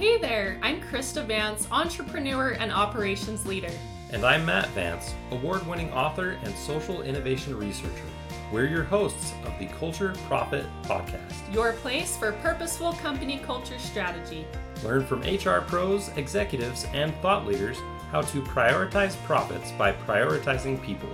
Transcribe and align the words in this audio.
Hey 0.00 0.16
there, 0.16 0.58
I'm 0.62 0.80
Crista 0.80 1.26
Vance, 1.26 1.68
entrepreneur 1.70 2.52
and 2.52 2.72
operations 2.72 3.44
leader. 3.44 3.70
And 4.08 4.24
I'm 4.24 4.46
Matt 4.46 4.70
Vance, 4.70 5.12
award 5.30 5.66
winning 5.66 5.92
author 5.92 6.38
and 6.42 6.54
social 6.54 7.02
innovation 7.02 7.54
researcher. 7.54 8.06
We're 8.50 8.64
your 8.64 8.82
hosts 8.82 9.34
of 9.44 9.52
the 9.58 9.66
Culture 9.66 10.14
Profit 10.26 10.64
Podcast, 10.84 11.52
your 11.52 11.74
place 11.74 12.16
for 12.16 12.32
purposeful 12.32 12.94
company 12.94 13.40
culture 13.40 13.78
strategy. 13.78 14.46
Learn 14.82 15.04
from 15.04 15.20
HR 15.20 15.60
pros, 15.60 16.08
executives, 16.16 16.86
and 16.94 17.14
thought 17.16 17.46
leaders 17.46 17.76
how 18.10 18.22
to 18.22 18.40
prioritize 18.40 19.22
profits 19.26 19.70
by 19.72 19.92
prioritizing 19.92 20.82
people. 20.82 21.10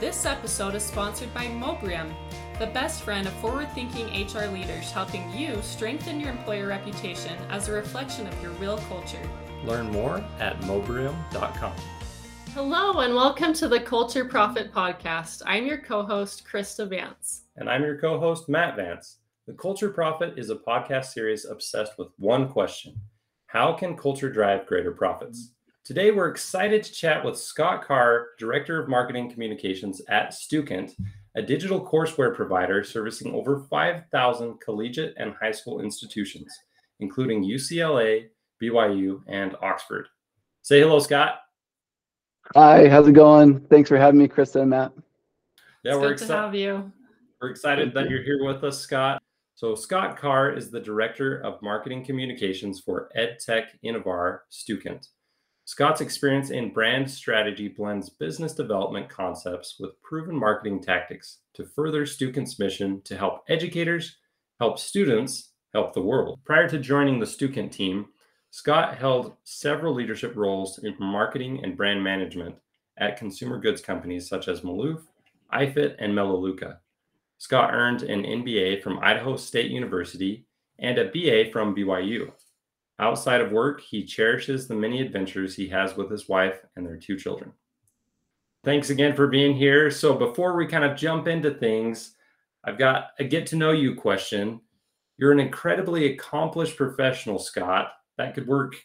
This 0.00 0.24
episode 0.24 0.74
is 0.74 0.82
sponsored 0.82 1.34
by 1.34 1.48
Mobrium, 1.48 2.14
the 2.62 2.68
best 2.68 3.02
friend 3.02 3.26
of 3.26 3.32
forward 3.40 3.68
thinking 3.72 4.06
HR 4.06 4.46
leaders, 4.46 4.92
helping 4.92 5.28
you 5.36 5.60
strengthen 5.62 6.20
your 6.20 6.30
employer 6.30 6.68
reputation 6.68 7.36
as 7.50 7.66
a 7.66 7.72
reflection 7.72 8.24
of 8.24 8.40
your 8.40 8.52
real 8.52 8.78
culture. 8.88 9.18
Learn 9.64 9.90
more 9.90 10.24
at 10.38 10.64
mobrium.com. 10.64 11.72
Hello, 12.54 13.00
and 13.00 13.16
welcome 13.16 13.52
to 13.54 13.66
the 13.66 13.80
Culture 13.80 14.24
Profit 14.24 14.72
Podcast. 14.72 15.42
I'm 15.44 15.66
your 15.66 15.78
co 15.78 16.04
host, 16.04 16.46
Crista 16.46 16.88
Vance. 16.88 17.46
And 17.56 17.68
I'm 17.68 17.82
your 17.82 17.98
co 17.98 18.20
host, 18.20 18.48
Matt 18.48 18.76
Vance. 18.76 19.18
The 19.48 19.54
Culture 19.54 19.90
Profit 19.90 20.38
is 20.38 20.50
a 20.50 20.54
podcast 20.54 21.06
series 21.06 21.44
obsessed 21.44 21.98
with 21.98 22.10
one 22.18 22.48
question 22.48 22.94
How 23.46 23.72
can 23.72 23.96
culture 23.96 24.30
drive 24.30 24.66
greater 24.66 24.92
profits? 24.92 25.50
Today, 25.82 26.12
we're 26.12 26.28
excited 26.28 26.84
to 26.84 26.92
chat 26.92 27.24
with 27.24 27.36
Scott 27.36 27.84
Carr, 27.84 28.28
Director 28.38 28.80
of 28.80 28.88
Marketing 28.88 29.28
Communications 29.28 30.00
at 30.08 30.32
Stukent, 30.32 30.94
a 31.34 31.42
digital 31.42 31.84
courseware 31.84 32.34
provider 32.34 32.84
servicing 32.84 33.32
over 33.32 33.60
5,000 33.70 34.60
collegiate 34.60 35.14
and 35.16 35.34
high 35.40 35.52
school 35.52 35.80
institutions, 35.80 36.52
including 37.00 37.42
UCLA, 37.42 38.28
BYU, 38.62 39.22
and 39.26 39.56
Oxford. 39.62 40.08
Say 40.62 40.80
hello, 40.80 40.98
Scott. 40.98 41.40
Hi, 42.54 42.88
how's 42.88 43.08
it 43.08 43.12
going? 43.12 43.60
Thanks 43.68 43.88
for 43.88 43.96
having 43.96 44.20
me, 44.20 44.28
Crista 44.28 44.60
and 44.60 44.70
Matt. 44.70 44.92
Yeah, 45.84 45.92
it's 45.92 46.00
we're 46.00 46.12
excited 46.12 46.32
to 46.32 46.40
have 46.40 46.54
you. 46.54 46.92
We're 47.40 47.50
excited 47.50 47.94
that 47.94 48.10
you're 48.10 48.22
here 48.22 48.44
with 48.44 48.62
us, 48.62 48.78
Scott. 48.78 49.20
So, 49.54 49.74
Scott 49.74 50.16
Carr 50.16 50.52
is 50.52 50.70
the 50.70 50.80
Director 50.80 51.40
of 51.40 51.60
Marketing 51.62 52.04
Communications 52.04 52.80
for 52.80 53.10
EdTech 53.16 53.66
Innovar 53.84 54.40
Stukent. 54.50 55.08
Scott's 55.64 56.00
experience 56.00 56.50
in 56.50 56.72
brand 56.72 57.08
strategy 57.08 57.68
blends 57.68 58.10
business 58.10 58.52
development 58.52 59.08
concepts 59.08 59.76
with 59.78 60.00
proven 60.02 60.36
marketing 60.36 60.82
tactics 60.82 61.38
to 61.54 61.64
further 61.64 62.04
Stukent's 62.04 62.58
mission 62.58 63.00
to 63.02 63.16
help 63.16 63.44
educators, 63.48 64.16
help 64.58 64.78
students, 64.78 65.52
help 65.72 65.94
the 65.94 66.02
world. 66.02 66.40
Prior 66.44 66.68
to 66.68 66.78
joining 66.78 67.20
the 67.20 67.26
Stukent 67.26 67.70
team, 67.70 68.06
Scott 68.50 68.98
held 68.98 69.34
several 69.44 69.94
leadership 69.94 70.36
roles 70.36 70.78
in 70.78 70.94
marketing 70.98 71.60
and 71.62 71.76
brand 71.76 72.02
management 72.02 72.56
at 72.98 73.16
consumer 73.16 73.58
goods 73.58 73.80
companies 73.80 74.28
such 74.28 74.48
as 74.48 74.60
Malouf, 74.60 75.00
iFIT, 75.54 75.94
and 75.98 76.14
Melaleuca. 76.14 76.80
Scott 77.38 77.72
earned 77.72 78.02
an 78.02 78.24
MBA 78.24 78.82
from 78.82 78.98
Idaho 78.98 79.36
State 79.36 79.70
University 79.70 80.44
and 80.78 80.98
a 80.98 81.04
BA 81.04 81.50
from 81.50 81.74
BYU. 81.74 82.32
Outside 82.98 83.40
of 83.40 83.52
work, 83.52 83.80
he 83.80 84.04
cherishes 84.04 84.68
the 84.68 84.74
many 84.74 85.00
adventures 85.00 85.54
he 85.54 85.68
has 85.68 85.96
with 85.96 86.10
his 86.10 86.28
wife 86.28 86.64
and 86.76 86.86
their 86.86 86.96
two 86.96 87.16
children. 87.16 87.52
Thanks 88.64 88.90
again 88.90 89.16
for 89.16 89.26
being 89.26 89.56
here. 89.56 89.90
So, 89.90 90.14
before 90.14 90.56
we 90.56 90.66
kind 90.66 90.84
of 90.84 90.96
jump 90.96 91.26
into 91.26 91.54
things, 91.54 92.14
I've 92.64 92.78
got 92.78 93.08
a 93.18 93.24
get 93.24 93.46
to 93.48 93.56
know 93.56 93.72
you 93.72 93.94
question. 93.94 94.60
You're 95.16 95.32
an 95.32 95.40
incredibly 95.40 96.12
accomplished 96.12 96.76
professional, 96.76 97.38
Scott, 97.38 97.92
that 98.18 98.34
could 98.34 98.46
work 98.46 98.76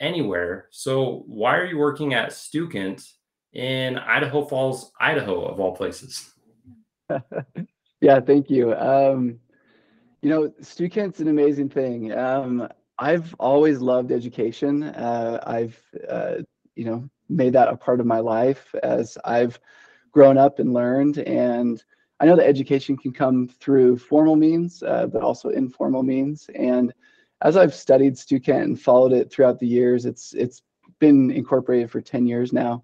anywhere. 0.00 0.68
So 0.70 1.24
why 1.26 1.56
are 1.56 1.64
you 1.64 1.78
working 1.78 2.14
at 2.14 2.30
Stukent 2.30 3.06
in 3.52 3.98
Idaho 3.98 4.44
Falls, 4.44 4.92
Idaho, 5.00 5.44
of 5.44 5.60
all 5.60 5.74
places? 5.74 6.32
yeah, 8.00 8.20
thank 8.20 8.50
you. 8.50 8.74
Um, 8.74 9.38
you 10.22 10.30
know, 10.30 10.48
Stukent's 10.60 11.20
an 11.20 11.28
amazing 11.28 11.68
thing. 11.68 12.12
Um, 12.12 12.68
I've 12.98 13.34
always 13.38 13.78
loved 13.80 14.12
education. 14.12 14.82
Uh, 14.82 15.40
I've, 15.46 15.80
uh, 16.08 16.36
you 16.74 16.84
know, 16.84 17.08
made 17.28 17.52
that 17.52 17.68
a 17.68 17.76
part 17.76 18.00
of 18.00 18.06
my 18.06 18.20
life 18.20 18.74
as 18.82 19.18
I've 19.24 19.58
grown 20.12 20.38
up 20.38 20.58
and 20.58 20.72
learned. 20.72 21.18
And 21.18 21.82
I 22.20 22.26
know 22.26 22.36
that 22.36 22.46
education 22.46 22.96
can 22.96 23.12
come 23.12 23.48
through 23.48 23.98
formal 23.98 24.36
means, 24.36 24.82
uh, 24.82 25.06
but 25.06 25.22
also 25.22 25.50
informal 25.50 26.02
means. 26.02 26.48
And 26.54 26.92
as 27.42 27.56
I've 27.56 27.74
studied 27.74 28.16
Stukent 28.16 28.64
and 28.64 28.80
followed 28.80 29.12
it 29.12 29.30
throughout 29.30 29.58
the 29.58 29.66
years, 29.66 30.06
it's 30.06 30.32
it's 30.32 30.62
been 30.98 31.30
incorporated 31.30 31.90
for 31.90 32.00
10 32.00 32.26
years 32.26 32.52
now. 32.52 32.82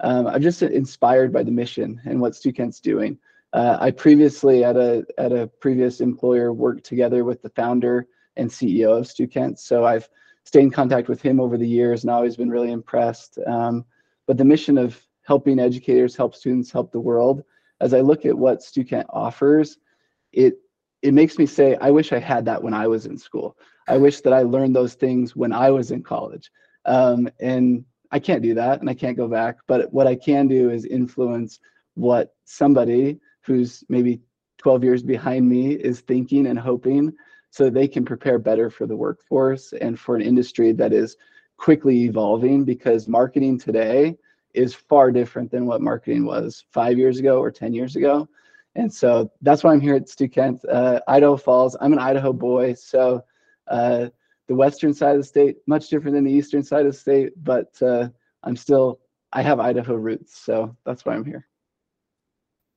Um, 0.00 0.26
I'm 0.26 0.42
just 0.42 0.62
inspired 0.62 1.32
by 1.32 1.44
the 1.44 1.52
mission 1.52 2.00
and 2.04 2.20
what 2.20 2.32
Stukent's 2.32 2.80
doing. 2.80 3.18
Uh, 3.52 3.78
I 3.80 3.92
previously 3.92 4.64
at 4.64 4.76
a 4.76 5.04
at 5.18 5.30
a 5.30 5.46
previous 5.60 6.00
employer 6.00 6.52
worked 6.52 6.84
together 6.84 7.24
with 7.24 7.42
the 7.42 7.50
founder 7.50 8.08
and 8.36 8.48
CEO 8.48 8.98
of 8.98 9.06
Stukent, 9.06 9.58
so 9.58 9.84
I've 9.84 10.08
stayed 10.44 10.64
in 10.64 10.70
contact 10.70 11.08
with 11.08 11.22
him 11.22 11.40
over 11.40 11.56
the 11.56 11.68
years 11.68 12.02
and 12.02 12.10
always 12.10 12.36
been 12.36 12.50
really 12.50 12.72
impressed. 12.72 13.38
Um, 13.46 13.84
but 14.26 14.38
the 14.38 14.44
mission 14.44 14.78
of 14.78 15.00
helping 15.22 15.58
educators 15.58 16.16
help 16.16 16.34
students 16.34 16.70
help 16.70 16.90
the 16.92 17.00
world, 17.00 17.44
as 17.80 17.94
I 17.94 18.00
look 18.00 18.24
at 18.24 18.36
what 18.36 18.62
Stukent 18.62 19.06
offers, 19.10 19.78
it 20.32 20.58
it 21.02 21.12
makes 21.12 21.36
me 21.36 21.46
say, 21.46 21.76
I 21.80 21.90
wish 21.90 22.12
I 22.12 22.20
had 22.20 22.44
that 22.44 22.62
when 22.62 22.74
I 22.74 22.86
was 22.86 23.06
in 23.06 23.18
school. 23.18 23.56
I 23.88 23.96
wish 23.96 24.20
that 24.20 24.32
I 24.32 24.42
learned 24.42 24.76
those 24.76 24.94
things 24.94 25.34
when 25.34 25.52
I 25.52 25.68
was 25.68 25.90
in 25.90 26.02
college. 26.04 26.48
Um, 26.84 27.28
and 27.40 27.84
I 28.12 28.20
can't 28.20 28.42
do 28.42 28.54
that 28.54 28.80
and 28.80 28.88
I 28.88 28.94
can't 28.94 29.16
go 29.16 29.26
back. 29.26 29.56
But 29.66 29.92
what 29.92 30.06
I 30.06 30.14
can 30.14 30.46
do 30.46 30.70
is 30.70 30.84
influence 30.84 31.58
what 31.94 32.34
somebody 32.44 33.18
who's 33.40 33.82
maybe 33.88 34.20
12 34.58 34.84
years 34.84 35.02
behind 35.02 35.48
me 35.48 35.72
is 35.72 36.00
thinking 36.00 36.46
and 36.46 36.58
hoping 36.58 37.12
so 37.52 37.68
they 37.68 37.86
can 37.86 38.02
prepare 38.02 38.38
better 38.38 38.70
for 38.70 38.86
the 38.86 38.96
workforce 38.96 39.74
and 39.74 40.00
for 40.00 40.16
an 40.16 40.22
industry 40.22 40.72
that 40.72 40.90
is 40.90 41.18
quickly 41.58 42.04
evolving 42.04 42.64
because 42.64 43.06
marketing 43.06 43.58
today 43.58 44.16
is 44.54 44.74
far 44.74 45.12
different 45.12 45.50
than 45.50 45.66
what 45.66 45.82
marketing 45.82 46.24
was 46.24 46.64
five 46.72 46.96
years 46.96 47.18
ago 47.18 47.40
or 47.40 47.50
10 47.50 47.74
years 47.74 47.94
ago. 47.94 48.26
And 48.74 48.92
so 48.92 49.30
that's 49.42 49.62
why 49.62 49.72
I'm 49.72 49.82
here 49.82 49.94
at 49.94 50.08
Stukent, 50.08 50.64
uh, 50.66 51.00
Idaho 51.06 51.36
Falls. 51.36 51.76
I'm 51.78 51.92
an 51.92 51.98
Idaho 51.98 52.32
boy, 52.32 52.72
so 52.72 53.22
uh, 53.68 54.06
the 54.48 54.54
western 54.54 54.94
side 54.94 55.16
of 55.16 55.18
the 55.18 55.24
state 55.24 55.56
much 55.66 55.90
different 55.90 56.14
than 56.14 56.24
the 56.24 56.32
eastern 56.32 56.62
side 56.62 56.86
of 56.86 56.92
the 56.92 56.98
state, 56.98 57.32
but 57.44 57.70
uh, 57.82 58.08
I'm 58.44 58.56
still 58.56 58.98
I 59.30 59.42
have 59.42 59.60
Idaho 59.60 59.94
roots, 59.94 60.38
so 60.38 60.74
that's 60.86 61.04
why 61.04 61.14
I'm 61.14 61.24
here. 61.26 61.46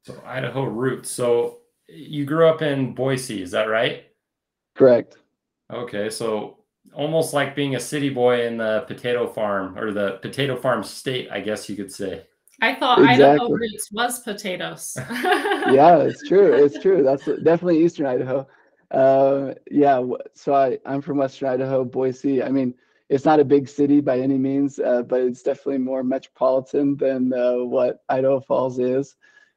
So 0.04 0.22
Idaho 0.26 0.66
roots. 0.66 1.12
So 1.12 1.60
you 1.88 2.26
grew 2.26 2.50
up 2.50 2.62
in 2.62 2.94
Boise, 2.94 3.42
is 3.42 3.52
that 3.52 3.70
right? 3.70 4.04
Correct. 4.76 5.18
Okay, 5.72 6.10
so 6.10 6.58
almost 6.94 7.34
like 7.34 7.56
being 7.56 7.76
a 7.76 7.80
city 7.80 8.10
boy 8.10 8.46
in 8.46 8.58
the 8.58 8.86
potato 8.88 9.28
farm 9.28 9.78
or 9.78 9.92
the 9.92 10.20
potato 10.22 10.56
farm 10.56 10.84
state, 10.84 11.30
I 11.32 11.40
guess 11.40 11.68
you 11.70 11.76
could 11.76 11.92
say. 11.92 12.26
I 12.62 12.76
thought 12.76 13.00
exactly. 13.00 13.26
Idaho 13.26 13.50
roots 13.50 13.92
was 13.92 14.20
potatoes. 14.20 14.98
yeah, 15.10 15.98
it's 15.98 16.28
true. 16.28 16.54
It's 16.54 16.80
true. 16.80 17.04
That's 17.04 17.26
definitely 17.26 17.84
Eastern 17.84 18.06
Idaho. 18.06 18.48
Uh, 18.92 19.54
yeah. 19.70 20.02
So 20.36 20.54
I, 20.54 20.78
I'm 20.86 21.02
from 21.02 21.18
Western 21.18 21.50
Idaho, 21.50 21.84
Boise. 21.84 22.44
I 22.44 22.50
mean, 22.50 22.74
it's 23.10 23.26
not 23.26 23.40
a 23.40 23.46
big 23.46 23.68
city 23.68 24.00
by 24.00 24.20
any 24.20 24.38
means, 24.38 24.80
uh, 24.80 25.04
but 25.04 25.22
it's 25.22 25.44
definitely 25.44 25.80
more 25.80 26.04
metropolitan 26.04 26.96
than 26.96 27.34
uh, 27.34 27.56
what 27.56 28.04
Idaho 28.10 28.40
Falls 28.40 28.80
is. 28.80 29.16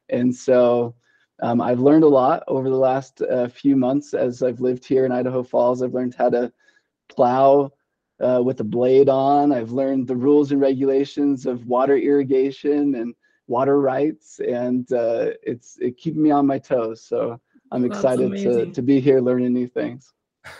And 0.09 0.35
so 0.35 0.95
um, 1.41 1.61
I've 1.61 1.79
learned 1.79 2.03
a 2.03 2.07
lot 2.07 2.43
over 2.47 2.69
the 2.69 2.75
last 2.75 3.21
uh, 3.21 3.47
few 3.47 3.75
months 3.75 4.13
as 4.13 4.43
I've 4.43 4.59
lived 4.59 4.85
here 4.85 5.05
in 5.05 5.11
Idaho 5.11 5.43
Falls. 5.43 5.81
I've 5.81 5.93
learned 5.93 6.15
how 6.15 6.29
to 6.29 6.51
plow 7.07 7.71
uh, 8.19 8.41
with 8.43 8.59
a 8.59 8.65
blade 8.65 9.09
on. 9.09 9.51
I've 9.51 9.71
learned 9.71 10.07
the 10.07 10.15
rules 10.15 10.51
and 10.51 10.59
regulations 10.59 11.45
of 11.45 11.65
water 11.65 11.97
irrigation 11.97 12.95
and 12.95 13.15
water 13.47 13.79
rights, 13.79 14.39
and 14.39 14.91
uh, 14.91 15.31
it's 15.41 15.77
it 15.79 15.97
keeping 15.97 16.21
me 16.21 16.31
on 16.31 16.45
my 16.45 16.59
toes. 16.59 17.03
So 17.03 17.39
I'm 17.71 17.85
excited 17.85 18.31
to 18.31 18.71
to 18.71 18.81
be 18.81 18.99
here 18.99 19.21
learning 19.21 19.53
new 19.53 19.67
things. 19.67 20.13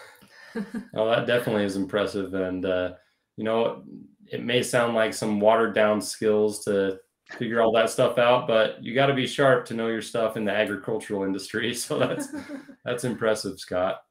oh, 0.95 1.09
that 1.09 1.27
definitely 1.27 1.65
is 1.65 1.75
impressive, 1.75 2.33
and 2.33 2.65
uh, 2.65 2.93
you 3.37 3.43
know, 3.43 3.83
it 4.27 4.43
may 4.43 4.63
sound 4.63 4.95
like 4.95 5.13
some 5.13 5.39
watered 5.39 5.75
down 5.75 6.01
skills 6.01 6.63
to 6.65 6.99
figure 7.37 7.61
all 7.61 7.71
that 7.73 7.89
stuff 7.89 8.17
out, 8.17 8.47
but 8.47 8.83
you 8.83 8.93
got 8.93 9.07
to 9.07 9.13
be 9.13 9.27
sharp 9.27 9.65
to 9.65 9.73
know 9.73 9.87
your 9.87 10.01
stuff 10.01 10.37
in 10.37 10.45
the 10.45 10.51
agricultural 10.51 11.23
industry. 11.23 11.73
So 11.79 11.97
that's 11.97 12.27
that's 12.85 13.03
impressive, 13.03 13.59
Scott. 13.59 14.01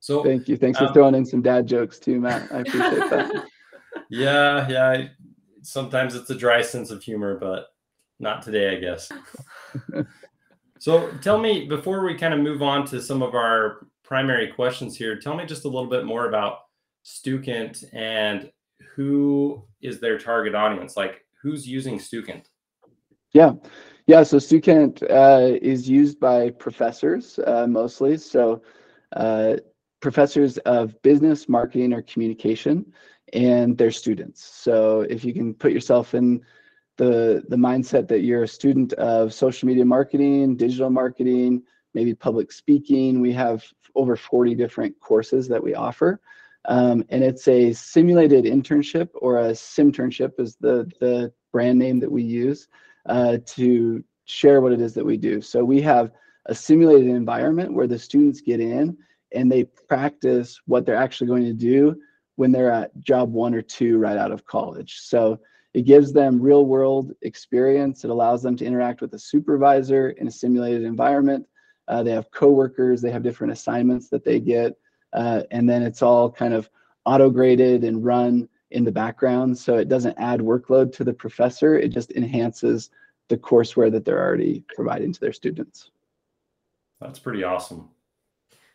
So 0.00 0.24
thank 0.24 0.48
you. 0.48 0.56
Thanks 0.56 0.80
um, 0.80 0.88
for 0.88 0.94
throwing 0.94 1.14
in 1.14 1.26
some 1.26 1.42
dad 1.42 1.66
jokes 1.66 1.98
too, 1.98 2.20
Matt. 2.20 2.50
I 2.52 2.60
appreciate 2.60 3.10
that. 3.10 3.44
yeah, 4.10 4.68
yeah. 4.68 5.06
Sometimes 5.62 6.14
it's 6.14 6.30
a 6.30 6.34
dry 6.34 6.62
sense 6.62 6.90
of 6.90 7.02
humor, 7.02 7.38
but 7.38 7.68
not 8.18 8.42
today, 8.42 8.76
I 8.76 8.80
guess. 8.80 9.10
so 10.78 11.10
tell 11.18 11.38
me 11.38 11.66
before 11.66 12.04
we 12.04 12.16
kind 12.16 12.34
of 12.34 12.40
move 12.40 12.62
on 12.62 12.86
to 12.86 13.00
some 13.00 13.22
of 13.22 13.34
our 13.34 13.86
primary 14.02 14.48
questions 14.48 14.96
here, 14.96 15.16
tell 15.16 15.36
me 15.36 15.44
just 15.44 15.64
a 15.64 15.68
little 15.68 15.90
bit 15.90 16.04
more 16.04 16.28
about 16.28 16.60
Stukent 17.04 17.84
and 17.92 18.50
who 18.94 19.62
is 19.80 20.00
their 20.00 20.18
target 20.18 20.54
audience? 20.54 20.96
Like 20.96 21.24
who's 21.42 21.68
using 21.68 21.98
Stukent? 21.98 22.46
Yeah, 23.32 23.52
yeah. 24.06 24.22
So 24.22 24.38
Stukent 24.38 25.02
uh, 25.10 25.56
is 25.62 25.88
used 25.88 26.20
by 26.20 26.50
professors 26.50 27.38
uh, 27.46 27.66
mostly. 27.66 28.16
So 28.18 28.62
uh, 29.16 29.56
professors 30.00 30.58
of 30.58 31.00
business, 31.02 31.48
marketing, 31.48 31.92
or 31.92 32.02
communication, 32.02 32.92
and 33.32 33.76
their 33.78 33.90
students. 33.90 34.44
So 34.44 35.02
if 35.02 35.24
you 35.24 35.32
can 35.32 35.54
put 35.54 35.72
yourself 35.72 36.14
in 36.14 36.42
the 36.98 37.42
the 37.48 37.56
mindset 37.56 38.06
that 38.08 38.20
you're 38.20 38.42
a 38.42 38.48
student 38.48 38.92
of 38.94 39.32
social 39.32 39.66
media 39.66 39.84
marketing, 39.84 40.56
digital 40.56 40.90
marketing, 40.90 41.62
maybe 41.94 42.14
public 42.14 42.52
speaking, 42.52 43.20
we 43.20 43.32
have 43.32 43.64
over 43.94 44.16
40 44.16 44.54
different 44.54 44.98
courses 45.00 45.48
that 45.48 45.62
we 45.62 45.74
offer. 45.74 46.20
Um, 46.66 47.04
and 47.08 47.24
it's 47.24 47.48
a 47.48 47.72
simulated 47.72 48.44
internship 48.44 49.08
or 49.14 49.38
a 49.38 49.50
simternship 49.50 50.38
is 50.38 50.56
the, 50.60 50.88
the 51.00 51.32
brand 51.50 51.78
name 51.78 51.98
that 52.00 52.10
we 52.10 52.22
use 52.22 52.68
uh, 53.06 53.38
to 53.46 54.04
share 54.24 54.60
what 54.60 54.72
it 54.72 54.80
is 54.80 54.94
that 54.94 55.04
we 55.04 55.16
do. 55.16 55.40
So 55.40 55.64
we 55.64 55.80
have 55.82 56.12
a 56.46 56.54
simulated 56.54 57.08
environment 57.08 57.72
where 57.72 57.86
the 57.86 57.98
students 57.98 58.40
get 58.40 58.60
in 58.60 58.96
and 59.34 59.50
they 59.50 59.64
practice 59.64 60.60
what 60.66 60.84
they're 60.84 60.96
actually 60.96 61.26
going 61.26 61.44
to 61.44 61.52
do 61.52 61.96
when 62.36 62.52
they're 62.52 62.72
at 62.72 62.98
job 63.00 63.32
one 63.32 63.54
or 63.54 63.62
two 63.62 63.98
right 63.98 64.16
out 64.16 64.32
of 64.32 64.44
college. 64.44 64.98
So 65.00 65.40
it 65.74 65.82
gives 65.82 66.12
them 66.12 66.40
real 66.40 66.66
world 66.66 67.12
experience. 67.22 68.04
It 68.04 68.10
allows 68.10 68.42
them 68.42 68.56
to 68.56 68.64
interact 68.64 69.00
with 69.00 69.14
a 69.14 69.18
supervisor 69.18 70.10
in 70.10 70.28
a 70.28 70.30
simulated 70.30 70.82
environment. 70.82 71.46
Uh, 71.88 72.02
they 72.02 72.12
have 72.12 72.30
coworkers, 72.30 73.00
they 73.00 73.10
have 73.10 73.22
different 73.22 73.52
assignments 73.52 74.08
that 74.10 74.24
they 74.24 74.38
get. 74.38 74.74
Uh, 75.12 75.42
and 75.50 75.68
then 75.68 75.82
it's 75.82 76.02
all 76.02 76.30
kind 76.30 76.54
of 76.54 76.68
auto 77.04 77.30
graded 77.30 77.84
and 77.84 78.04
run 78.04 78.48
in 78.72 78.84
the 78.84 78.92
background. 78.92 79.56
So 79.56 79.76
it 79.76 79.88
doesn't 79.88 80.18
add 80.18 80.40
workload 80.40 80.92
to 80.94 81.04
the 81.04 81.12
professor. 81.12 81.78
It 81.78 81.88
just 81.88 82.12
enhances 82.12 82.90
the 83.28 83.36
courseware 83.36 83.90
that 83.92 84.04
they're 84.04 84.22
already 84.22 84.64
providing 84.74 85.12
to 85.12 85.20
their 85.20 85.32
students. 85.32 85.90
That's 87.00 87.18
pretty 87.18 87.44
awesome. 87.44 87.88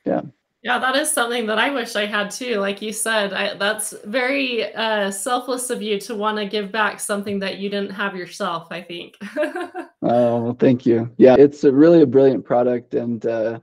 Yeah. 0.05 0.21
Yeah, 0.63 0.79
that 0.79 0.95
is 0.95 1.11
something 1.11 1.45
that 1.45 1.59
I 1.59 1.69
wish 1.69 1.95
I 1.95 2.07
had 2.07 2.31
too. 2.31 2.55
Like 2.55 2.81
you 2.81 2.91
said, 2.91 3.31
I, 3.31 3.53
that's 3.53 3.93
very 4.03 4.73
uh, 4.73 5.11
selfless 5.11 5.69
of 5.69 5.81
you 5.81 5.99
to 6.01 6.15
want 6.15 6.37
to 6.39 6.45
give 6.45 6.71
back 6.71 6.99
something 6.99 7.39
that 7.39 7.59
you 7.59 7.69
didn't 7.69 7.91
have 7.91 8.15
yourself. 8.17 8.67
I 8.71 8.81
think. 8.81 9.15
oh, 9.37 9.89
well, 10.01 10.57
thank 10.59 10.85
you. 10.85 11.09
Yeah, 11.17 11.35
it's 11.37 11.63
a 11.63 11.71
really 11.71 12.01
a 12.01 12.07
brilliant 12.07 12.43
product, 12.43 12.95
and 12.95 13.25
uh, 13.25 13.59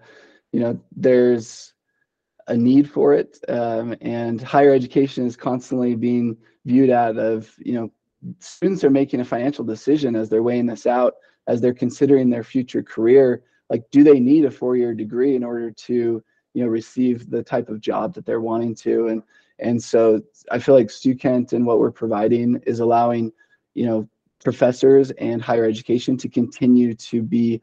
you 0.52 0.60
know, 0.60 0.80
there's 0.96 1.73
a 2.48 2.56
need 2.56 2.90
for 2.90 3.14
it, 3.14 3.38
um, 3.48 3.96
and 4.00 4.40
higher 4.40 4.72
education 4.72 5.26
is 5.26 5.36
constantly 5.36 5.94
being 5.94 6.36
viewed 6.64 6.90
at 6.90 7.16
of 7.16 7.54
you 7.58 7.74
know, 7.74 7.90
students 8.38 8.84
are 8.84 8.90
making 8.90 9.20
a 9.20 9.24
financial 9.24 9.64
decision 9.64 10.16
as 10.16 10.28
they're 10.28 10.42
weighing 10.42 10.66
this 10.66 10.86
out, 10.86 11.14
as 11.46 11.60
they're 11.60 11.74
considering 11.74 12.30
their 12.30 12.44
future 12.44 12.82
career. 12.82 13.42
Like, 13.70 13.84
do 13.90 14.04
they 14.04 14.20
need 14.20 14.44
a 14.44 14.50
four-year 14.50 14.94
degree 14.94 15.36
in 15.36 15.44
order 15.44 15.70
to 15.70 16.22
you 16.54 16.62
know 16.62 16.68
receive 16.68 17.28
the 17.28 17.42
type 17.42 17.68
of 17.68 17.80
job 17.80 18.14
that 18.14 18.24
they're 18.24 18.40
wanting 18.40 18.74
to 18.74 19.08
and 19.08 19.22
and 19.58 19.82
so 19.82 20.20
i 20.50 20.58
feel 20.58 20.74
like 20.74 20.86
Stukent 20.86 21.52
and 21.52 21.66
what 21.66 21.78
we're 21.78 21.90
providing 21.90 22.60
is 22.66 22.80
allowing 22.80 23.32
you 23.74 23.86
know 23.86 24.08
professors 24.42 25.10
and 25.12 25.42
higher 25.42 25.64
education 25.64 26.16
to 26.18 26.28
continue 26.28 26.94
to 26.94 27.22
be 27.22 27.60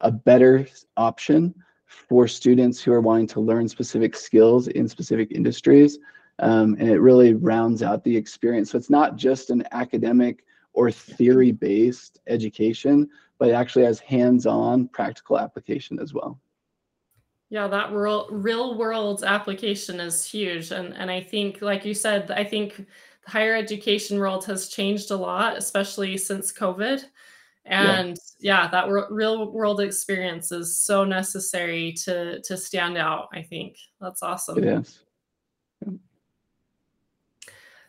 a 0.00 0.10
better 0.10 0.66
option 0.96 1.54
for 1.86 2.28
students 2.28 2.82
who 2.82 2.92
are 2.92 3.00
wanting 3.00 3.26
to 3.26 3.40
learn 3.40 3.68
specific 3.68 4.16
skills 4.16 4.68
in 4.68 4.88
specific 4.88 5.30
industries 5.32 5.98
um, 6.38 6.76
and 6.78 6.90
it 6.90 7.00
really 7.00 7.34
rounds 7.34 7.82
out 7.82 8.04
the 8.04 8.16
experience 8.16 8.70
so 8.70 8.78
it's 8.78 8.90
not 8.90 9.16
just 9.16 9.50
an 9.50 9.64
academic 9.72 10.44
or 10.72 10.90
theory 10.90 11.52
based 11.52 12.20
education 12.26 13.08
but 13.38 13.48
it 13.48 13.52
actually 13.52 13.84
has 13.84 14.00
hands-on 14.00 14.88
practical 14.88 15.38
application 15.38 15.98
as 15.98 16.12
well 16.12 16.38
yeah, 17.48 17.68
that 17.68 17.92
real 17.92 18.28
real 18.30 18.76
world 18.76 19.22
application 19.22 20.00
is 20.00 20.24
huge. 20.24 20.72
And 20.72 20.94
and 20.94 21.10
I 21.10 21.20
think, 21.20 21.62
like 21.62 21.84
you 21.84 21.94
said, 21.94 22.30
I 22.30 22.42
think 22.42 22.76
the 22.76 23.30
higher 23.30 23.54
education 23.54 24.18
world 24.18 24.44
has 24.46 24.68
changed 24.68 25.10
a 25.10 25.16
lot, 25.16 25.56
especially 25.56 26.16
since 26.16 26.52
COVID. 26.52 27.04
And 27.66 28.16
yeah, 28.38 28.62
yeah 28.62 28.68
that 28.68 28.88
real 29.10 29.50
world 29.50 29.80
experience 29.80 30.52
is 30.52 30.78
so 30.78 31.04
necessary 31.04 31.92
to 32.04 32.40
to 32.42 32.56
stand 32.56 32.96
out. 32.96 33.28
I 33.32 33.42
think 33.42 33.76
that's 34.00 34.22
awesome. 34.22 34.62
Yes. 34.62 35.00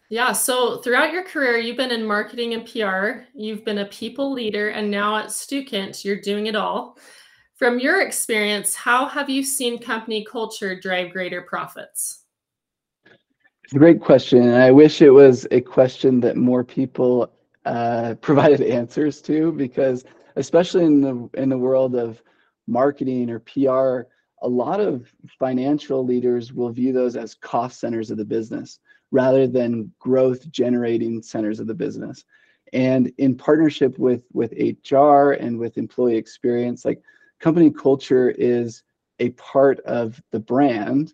Yeah. 0.10 0.32
So 0.32 0.78
throughout 0.78 1.12
your 1.12 1.24
career, 1.24 1.58
you've 1.58 1.78
been 1.78 1.92
in 1.92 2.06
marketing 2.06 2.54
and 2.54 2.66
PR. 2.66 3.26
You've 3.36 3.66
been 3.66 3.80
a 3.80 3.86
people 3.86 4.32
leader, 4.32 4.70
and 4.70 4.90
now 4.90 5.18
at 5.18 5.28
Stukent, 5.28 6.04
you're 6.06 6.22
doing 6.22 6.48
it 6.48 6.56
all. 6.56 6.98
From 7.56 7.80
your 7.80 8.02
experience, 8.02 8.76
how 8.76 9.08
have 9.08 9.30
you 9.30 9.44
seen 9.44 9.80
company 9.80 10.24
culture 10.24 10.80
drive 10.80 11.12
greater 11.12 11.42
profits? 11.42 12.24
It's 13.64 13.74
a 13.74 13.80
great 13.80 14.00
question. 14.00 14.44
And 14.44 14.56
I 14.56 14.72
wish 14.72 15.02
it 15.02 15.10
was 15.10 15.46
a 15.52 15.60
question 15.60 16.22
that 16.22 16.38
more 16.38 16.64
people 16.64 17.30
uh, 17.68 18.16
provided 18.22 18.62
answers 18.62 19.22
to 19.24 19.52
because 19.52 20.06
especially 20.36 20.86
in 20.86 21.02
the 21.02 21.30
in 21.34 21.50
the 21.50 21.58
world 21.58 21.96
of 21.96 22.22
marketing 22.68 23.30
or 23.30 23.40
PR, 23.40 24.10
a 24.42 24.48
lot 24.48 24.80
of 24.80 25.12
financial 25.40 26.06
leaders 26.06 26.54
will 26.54 26.70
view 26.70 26.94
those 26.94 27.16
as 27.16 27.36
cost 27.36 27.80
centers 27.80 28.12
of 28.12 28.18
the 28.18 28.26
business 28.26 28.80
rather 29.12 29.48
than 29.48 29.92
growth 30.00 30.50
generating 30.52 31.22
centers 31.22 31.60
of 31.60 31.68
the 31.68 31.74
business. 31.74 32.26
And 32.74 33.12
in 33.18 33.36
partnership 33.36 33.98
with 33.98 34.24
with 34.34 34.54
HR 34.92 35.32
and 35.32 35.58
with 35.58 35.78
employee 35.78 36.18
experience, 36.18 36.86
like 36.86 37.02
company 37.40 37.72
culture 37.72 38.30
is 38.38 38.84
a 39.20 39.30
part 39.32 39.80
of 39.82 40.22
the 40.32 40.40
brand, 40.40 41.14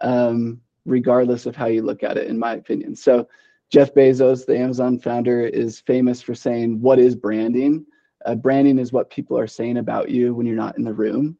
um, 0.00 0.60
regardless 0.84 1.46
of 1.46 1.54
how 1.54 1.66
you 1.66 1.82
look 1.82 2.02
at 2.02 2.16
it, 2.16 2.26
in 2.26 2.38
my 2.38 2.54
opinion. 2.54 2.96
So, 2.96 3.28
Jeff 3.70 3.94
Bezos, 3.94 4.46
the 4.46 4.56
Amazon 4.56 4.98
founder, 4.98 5.42
is 5.42 5.80
famous 5.80 6.22
for 6.22 6.34
saying, 6.34 6.80
What 6.80 6.98
is 6.98 7.14
branding? 7.14 7.84
Uh, 8.24 8.34
branding 8.34 8.78
is 8.78 8.92
what 8.92 9.10
people 9.10 9.38
are 9.38 9.46
saying 9.46 9.76
about 9.76 10.10
you 10.10 10.34
when 10.34 10.46
you're 10.46 10.56
not 10.56 10.78
in 10.78 10.84
the 10.84 10.92
room. 10.92 11.36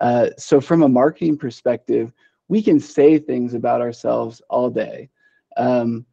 Uh, 0.00 0.30
so, 0.36 0.60
from 0.60 0.82
a 0.82 0.88
marketing 0.88 1.38
perspective, 1.38 2.12
we 2.48 2.62
can 2.62 2.78
say 2.80 3.18
things 3.18 3.54
about 3.54 3.80
ourselves 3.80 4.42
all 4.50 4.70
day. 4.70 5.08
Um, 5.56 6.04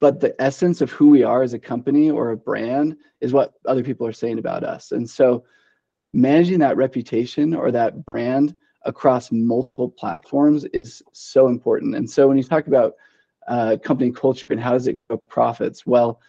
but 0.00 0.20
the 0.20 0.40
essence 0.40 0.80
of 0.80 0.90
who 0.90 1.08
we 1.08 1.22
are 1.22 1.42
as 1.42 1.54
a 1.54 1.58
company 1.58 2.10
or 2.10 2.30
a 2.30 2.36
brand 2.36 2.96
is 3.20 3.32
what 3.32 3.54
other 3.66 3.82
people 3.82 4.06
are 4.06 4.12
saying 4.12 4.38
about 4.38 4.62
us. 4.62 4.92
And 4.92 5.08
so, 5.08 5.44
managing 6.12 6.58
that 6.58 6.76
reputation 6.76 7.54
or 7.54 7.70
that 7.70 8.04
brand 8.06 8.54
across 8.86 9.30
multiple 9.30 9.90
platforms 9.90 10.64
is 10.66 11.02
so 11.12 11.48
important. 11.48 11.94
And 11.94 12.08
so 12.08 12.26
when 12.26 12.38
you 12.38 12.44
talk 12.44 12.68
about 12.68 12.94
uh, 13.48 13.76
company 13.82 14.10
culture 14.10 14.52
and 14.52 14.60
how 14.60 14.72
does 14.72 14.86
it 14.86 14.96
grow 15.08 15.20
profits, 15.28 15.86
well, 15.86 16.20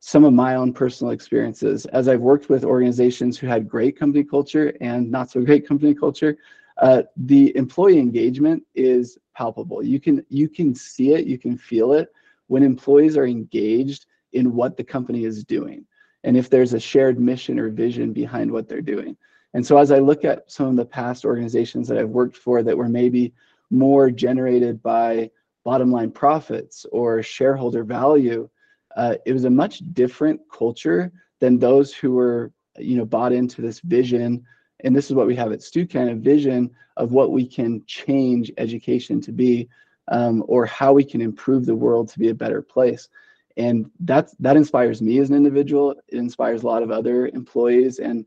some 0.00 0.24
of 0.24 0.32
my 0.32 0.56
own 0.56 0.72
personal 0.72 1.12
experiences 1.12 1.86
as 1.86 2.08
I've 2.08 2.20
worked 2.20 2.48
with 2.48 2.64
organizations 2.64 3.38
who 3.38 3.46
had 3.46 3.68
great 3.68 3.96
company 3.96 4.24
culture 4.24 4.76
and 4.80 5.10
not 5.10 5.30
so 5.30 5.40
great 5.40 5.66
company 5.68 5.94
culture, 5.94 6.36
uh, 6.78 7.02
the 7.16 7.56
employee 7.56 7.98
engagement 7.98 8.64
is 8.74 9.18
palpable. 9.36 9.82
You 9.82 10.00
can 10.00 10.24
you 10.28 10.48
can 10.48 10.74
see 10.74 11.12
it, 11.12 11.26
you 11.26 11.38
can 11.38 11.56
feel 11.56 11.92
it 11.92 12.12
when 12.48 12.62
employees 12.62 13.16
are 13.16 13.26
engaged 13.26 14.06
in 14.32 14.54
what 14.54 14.76
the 14.76 14.84
company 14.84 15.24
is 15.24 15.44
doing, 15.44 15.84
and 16.24 16.36
if 16.36 16.50
there's 16.50 16.74
a 16.74 16.80
shared 16.80 17.20
mission 17.20 17.58
or 17.58 17.68
vision 17.68 18.12
behind 18.12 18.50
what 18.50 18.68
they're 18.68 18.80
doing. 18.80 19.16
And 19.54 19.64
so 19.64 19.76
as 19.78 19.92
I 19.92 19.98
look 19.98 20.24
at 20.24 20.50
some 20.50 20.66
of 20.66 20.76
the 20.76 20.84
past 20.84 21.24
organizations 21.24 21.86
that 21.88 21.98
I've 21.98 22.08
worked 22.08 22.36
for 22.36 22.62
that 22.62 22.76
were 22.76 22.88
maybe 22.88 23.34
more 23.70 24.10
generated 24.10 24.82
by 24.82 25.30
bottom 25.64 25.90
line 25.90 26.10
profits 26.10 26.86
or 26.92 27.22
shareholder 27.22 27.84
value, 27.84 28.48
uh, 28.96 29.14
it 29.24 29.32
was 29.32 29.44
a 29.44 29.50
much 29.50 29.82
different 29.92 30.40
culture 30.52 31.12
than 31.40 31.58
those 31.58 31.92
who 31.94 32.12
were, 32.12 32.52
you 32.78 32.96
know, 32.96 33.04
bought 33.04 33.32
into 33.32 33.62
this 33.62 33.80
vision. 33.80 34.44
And 34.84 34.94
this 34.94 35.06
is 35.06 35.14
what 35.14 35.26
we 35.26 35.36
have 35.36 35.52
at 35.52 35.60
Stukent, 35.60 36.10
a 36.10 36.14
vision 36.14 36.70
of 36.96 37.12
what 37.12 37.32
we 37.32 37.46
can 37.46 37.82
change 37.86 38.52
education 38.58 39.20
to 39.22 39.32
be, 39.32 39.68
um, 40.08 40.44
or 40.46 40.66
how 40.66 40.92
we 40.92 41.04
can 41.04 41.20
improve 41.20 41.64
the 41.64 41.74
world 41.74 42.08
to 42.10 42.18
be 42.18 42.28
a 42.28 42.34
better 42.34 42.60
place. 42.62 43.08
And 43.56 43.90
that's 44.00 44.34
that 44.40 44.56
inspires 44.56 45.02
me 45.02 45.18
as 45.18 45.30
an 45.30 45.36
individual. 45.36 45.94
It 46.08 46.18
inspires 46.18 46.62
a 46.62 46.66
lot 46.66 46.82
of 46.82 46.90
other 46.90 47.28
employees 47.28 47.98
and 47.98 48.24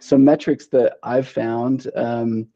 some 0.00 0.24
metrics 0.24 0.66
that 0.68 0.98
I've 1.02 1.28
found. 1.28 1.90
Um, 1.96 2.48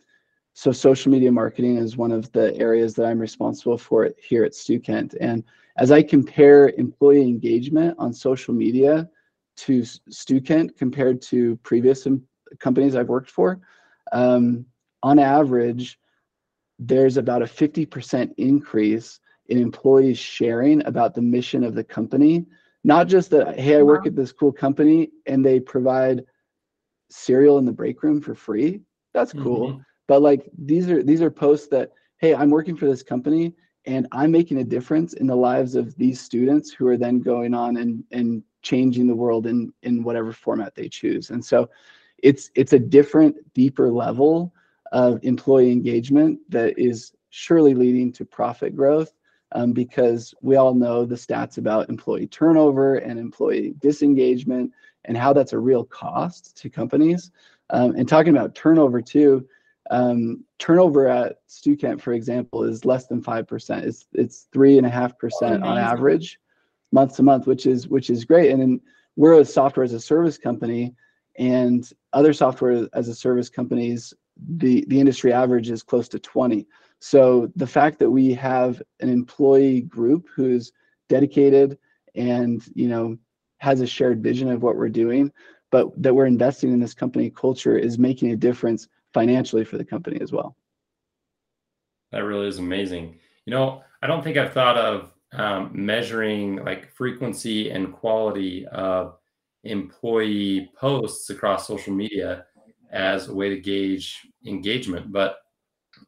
so 0.55 0.73
social 0.73 1.13
media 1.13 1.31
marketing 1.31 1.77
is 1.77 1.97
one 1.97 2.13
of 2.13 2.31
the 2.33 2.57
areas 2.57 2.95
that 2.95 3.07
I'm 3.07 3.19
responsible 3.19 3.79
for 3.79 4.11
here 4.19 4.45
at 4.45 4.53
Stukent. 4.53 5.15
And 5.21 5.45
as 5.77 5.91
I 5.91 6.03
compare 6.03 6.71
employee 6.71 7.23
engagement 7.23 7.95
on 7.99 8.13
social 8.13 8.53
media 8.53 9.09
to 9.59 9.83
Stukent 9.83 10.77
compared 10.77 11.23
to 11.23 11.57
previous 11.63 12.07
companies 12.59 12.97
I've 12.97 13.09
worked 13.09 13.31
for, 13.31 13.61
um, 14.13 14.67
on 15.03 15.19
average, 15.19 15.99
there's 16.79 17.17
about 17.17 17.43
a 17.43 17.47
50% 17.47 18.35
increase 18.37 19.21
in 19.49 19.59
employees 19.59 20.19
sharing 20.19 20.85
about 20.87 21.15
the 21.15 21.23
mission 21.23 21.65
of 21.65 21.75
the 21.75 21.85
company. 21.85 22.47
Not 22.85 23.09
just 23.09 23.31
that, 23.31 23.59
hey, 23.59 23.77
I 23.77 23.83
work 23.83 24.07
at 24.07 24.17
this 24.17 24.33
cool 24.33 24.53
company 24.53 25.11
and 25.27 25.45
they 25.45 25.61
provide 25.61 26.25
cereal 27.11 27.59
in 27.59 27.67
the 27.67 27.73
break 27.73 28.03
room 28.03 28.21
for 28.21 28.35
free. 28.35 28.81
That's 29.13 29.33
cool. 29.33 29.69
Mm-hmm. 29.69 29.81
But 30.11 30.23
like 30.23 30.51
these 30.59 30.91
are 30.91 31.05
these 31.05 31.23
are 31.23 31.31
posts 31.31 31.69
that, 31.69 31.93
hey, 32.19 32.35
I'm 32.35 32.51
working 32.51 32.77
for 32.77 32.87
this 32.87 33.01
company 33.01 33.55
and 33.87 34.09
I'm 34.11 34.33
making 34.33 34.59
a 34.59 34.65
difference 34.65 35.13
in 35.13 35.29
the 35.29 35.37
lives 35.37 35.77
of 35.77 35.97
these 35.99 36.21
students 36.21 36.73
who 36.73 36.89
are 36.89 36.97
then 36.97 37.21
going 37.21 37.55
on 37.55 37.77
and 37.77 38.03
and 38.11 38.43
changing 38.63 39.07
the 39.07 39.15
world 39.15 39.47
in 39.47 39.73
in 39.85 40.03
whatever 40.03 40.33
format 40.33 40.75
they 40.75 40.89
choose. 40.89 41.31
And 41.31 41.45
so 41.45 41.71
it's 42.19 42.51
it's 42.57 42.73
a 42.73 42.79
different, 42.81 43.37
deeper 43.55 43.89
level 43.89 44.53
of 44.91 45.21
employee 45.23 45.71
engagement 45.71 46.41
that 46.49 46.77
is 46.77 47.13
surely 47.29 47.75
leading 47.75 48.11
to 48.15 48.25
profit 48.25 48.75
growth 48.75 49.13
um, 49.53 49.71
because 49.71 50.35
we 50.43 50.57
all 50.57 50.75
know 50.75 51.05
the 51.05 51.15
stats 51.15 51.57
about 51.57 51.89
employee 51.89 52.27
turnover 52.27 52.97
and 52.97 53.17
employee 53.17 53.75
disengagement 53.79 54.73
and 55.05 55.17
how 55.17 55.33
that's 55.33 55.53
a 55.53 55.59
real 55.61 55.85
cost 55.85 56.57
to 56.57 56.69
companies. 56.69 57.31
Um, 57.73 57.95
and 57.95 58.09
talking 58.09 58.37
about 58.37 58.57
turnover 58.57 59.01
too, 59.01 59.47
um, 59.91 60.45
turnover 60.59 61.09
at 61.09 61.39
Stukent, 61.49 62.01
for 62.01 62.13
example, 62.13 62.63
is 62.65 62.85
less 62.85 63.07
than 63.09 63.21
five 63.21 63.47
percent. 63.47 63.85
It's 63.85 64.07
it's 64.13 64.47
three 64.53 64.79
and 64.79 64.87
a 64.87 64.91
half 64.91 65.19
percent 65.19 65.65
on 65.65 65.77
average, 65.77 66.39
month 66.93 67.17
to 67.17 67.23
month, 67.25 67.47
which 67.47 67.67
is 67.67 67.89
which 67.89 68.09
is 68.09 68.25
great. 68.25 68.53
And 68.53 68.63
then 68.63 68.81
we're 69.17 69.41
a 69.41 69.45
software 69.45 69.85
as 69.85 69.93
a 69.93 70.01
service 70.01 70.39
company, 70.39 70.95
and 71.39 71.91
other 72.13 72.33
software 72.33 72.89
as 72.93 73.09
a 73.09 73.15
service 73.15 73.49
companies, 73.49 74.15
the 74.57 74.85
the 74.87 75.01
industry 75.01 75.33
average 75.33 75.71
is 75.71 75.83
close 75.83 76.09
to 76.09 76.21
20. 76.21 76.67
So 77.01 77.51
the 77.57 77.67
fact 77.67 77.99
that 77.99 78.11
we 78.11 78.33
have 78.35 78.81
an 79.01 79.09
employee 79.09 79.81
group 79.83 80.29
who's 80.35 80.73
dedicated 81.09 81.79
and 82.15 82.63
you 82.75 82.87
know 82.87 83.19
has 83.59 83.81
a 83.81 83.87
shared 83.87 84.23
vision 84.23 84.51
of 84.51 84.63
what 84.63 84.77
we're 84.77 84.89
doing, 84.89 85.33
but 85.73 86.01
that 86.01 86.15
we're 86.15 86.27
investing 86.27 86.73
in 86.73 86.79
this 86.79 86.95
company 86.95 87.29
culture 87.29 87.77
is 87.77 87.99
making 87.99 88.31
a 88.31 88.37
difference 88.37 88.87
financially 89.13 89.65
for 89.65 89.79
the 89.79 89.85
company 89.85 90.21
as 90.21 90.33
well. 90.33 90.57
That 92.13 92.25
really 92.25 92.49
is 92.49 92.59
amazing. 92.59 93.19
You 93.47 93.53
know, 93.53 93.83
I 94.03 94.07
don't 94.07 94.23
think 94.23 94.37
I've 94.37 94.53
thought 94.53 94.77
of 94.77 95.13
um, 95.33 95.71
measuring 95.73 96.65
like 96.65 96.93
frequency 96.93 97.71
and 97.71 97.93
quality 97.93 98.67
of 98.67 99.17
employee 99.65 100.71
posts 100.77 101.31
across 101.31 101.67
social 101.67 101.93
media 101.93 102.47
as 102.91 103.29
a 103.29 103.35
way 103.35 103.49
to 103.49 103.61
gauge 103.61 104.27
engagement. 104.47 105.13
But 105.13 105.39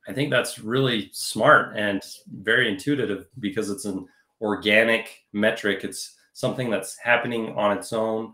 I 0.08 0.12
think 0.12 0.30
that's 0.30 0.58
really 0.58 1.10
smart 1.12 1.76
and 1.76 2.02
very 2.40 2.68
intuitive 2.68 3.26
because 3.38 3.70
it's 3.70 3.84
an 3.84 4.06
organic 4.40 5.20
metric. 5.32 5.84
It's 5.84 6.16
something 6.32 6.70
that's 6.70 6.98
happening 6.98 7.54
on 7.56 7.76
its 7.76 7.92
own. 7.92 8.32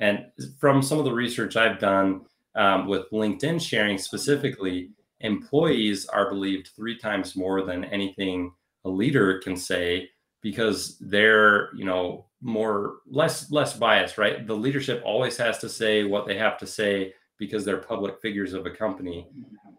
And 0.00 0.26
from 0.58 0.82
some 0.82 0.98
of 0.98 1.04
the 1.04 1.12
research 1.12 1.56
I've 1.56 1.80
done 1.80 2.22
um, 2.54 2.86
with 2.86 3.10
LinkedIn 3.10 3.60
sharing 3.60 3.98
specifically, 3.98 4.90
employees 5.20 6.06
are 6.06 6.30
believed 6.30 6.70
three 6.74 6.96
times 6.96 7.36
more 7.36 7.62
than 7.62 7.84
anything 7.84 8.52
a 8.84 8.88
leader 8.88 9.38
can 9.38 9.56
say 9.56 10.08
because 10.40 10.96
they're 11.00 11.74
you 11.74 11.84
know 11.84 12.26
more 12.40 12.98
less 13.06 13.50
less 13.50 13.76
biased 13.76 14.18
right? 14.18 14.46
The 14.46 14.54
leadership 14.54 15.02
always 15.04 15.36
has 15.36 15.58
to 15.58 15.68
say 15.68 16.04
what 16.04 16.26
they 16.26 16.38
have 16.38 16.56
to 16.58 16.66
say 16.66 17.12
because 17.38 17.64
they're 17.64 17.78
public 17.78 18.20
figures 18.20 18.52
of 18.52 18.66
a 18.66 18.70
company. 18.70 19.28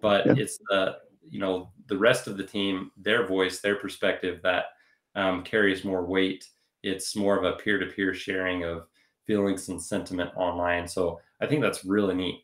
But 0.01 0.25
yeah. 0.25 0.33
it's 0.37 0.57
the 0.69 0.97
you 1.29 1.39
know 1.39 1.71
the 1.87 1.97
rest 1.97 2.27
of 2.27 2.37
the 2.37 2.43
team 2.43 2.91
their 2.97 3.25
voice 3.25 3.61
their 3.61 3.75
perspective 3.75 4.41
that 4.43 4.65
um, 5.15 5.43
carries 5.43 5.85
more 5.85 6.05
weight. 6.05 6.45
It's 6.83 7.15
more 7.15 7.37
of 7.37 7.43
a 7.43 7.57
peer-to-peer 7.57 8.13
sharing 8.13 8.63
of 8.63 8.87
feelings 9.25 9.69
and 9.69 9.81
sentiment 9.81 10.31
online. 10.35 10.87
So 10.87 11.19
i 11.41 11.45
think 11.45 11.61
that's 11.61 11.85
really 11.85 12.15
neat 12.15 12.43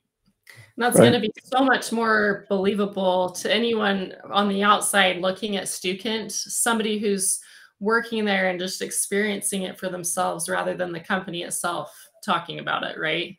that's 0.78 0.98
right. 1.00 1.12
going 1.12 1.22
to 1.22 1.28
be 1.28 1.32
so 1.44 1.64
much 1.64 1.92
more 1.92 2.46
believable 2.50 3.30
to 3.32 3.54
anyone 3.54 4.14
on 4.32 4.50
the 4.50 4.64
outside 4.64 5.18
looking 5.18 5.56
at 5.56 5.66
Stukent, 5.66 6.32
somebody 6.32 7.00
who's 7.00 7.40
working 7.80 8.26
there 8.26 8.50
and 8.50 8.60
just 8.60 8.82
experiencing 8.82 9.64
it 9.64 9.80
for 9.80 9.90
themselves 9.90 10.50
rather 10.50 10.76
than 10.76 10.92
the 10.92 11.00
company 11.00 11.44
itself 11.44 11.94
talking 12.24 12.60
about 12.60 12.84
it, 12.84 12.98
right? 13.00 13.38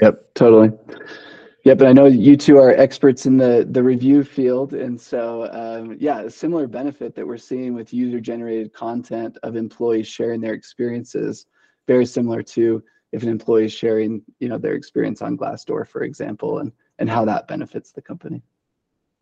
Yep, 0.00 0.34
totally. 0.34 0.70
Yep, 1.64 1.80
and 1.80 1.88
I 1.88 1.92
know 1.92 2.06
you 2.06 2.36
two 2.36 2.58
are 2.58 2.70
experts 2.70 3.26
in 3.26 3.36
the 3.36 3.66
the 3.68 3.82
review 3.82 4.22
field, 4.22 4.72
and 4.72 5.00
so 5.00 5.50
um, 5.52 5.96
yeah, 5.98 6.20
a 6.20 6.30
similar 6.30 6.68
benefit 6.68 7.16
that 7.16 7.26
we're 7.26 7.38
seeing 7.38 7.74
with 7.74 7.92
user 7.92 8.20
generated 8.20 8.72
content 8.72 9.36
of 9.42 9.56
employees 9.56 10.06
sharing 10.06 10.40
their 10.40 10.54
experiences, 10.54 11.46
very 11.88 12.06
similar 12.06 12.40
to 12.40 12.84
if 13.12 13.22
an 13.22 13.28
employee 13.28 13.66
is 13.66 13.72
sharing, 13.72 14.22
you 14.40 14.48
know, 14.48 14.58
their 14.58 14.74
experience 14.74 15.22
on 15.22 15.36
Glassdoor, 15.36 15.86
for 15.86 16.02
example, 16.02 16.58
and 16.58 16.72
and 16.98 17.10
how 17.10 17.24
that 17.24 17.48
benefits 17.48 17.92
the 17.92 18.02
company. 18.02 18.42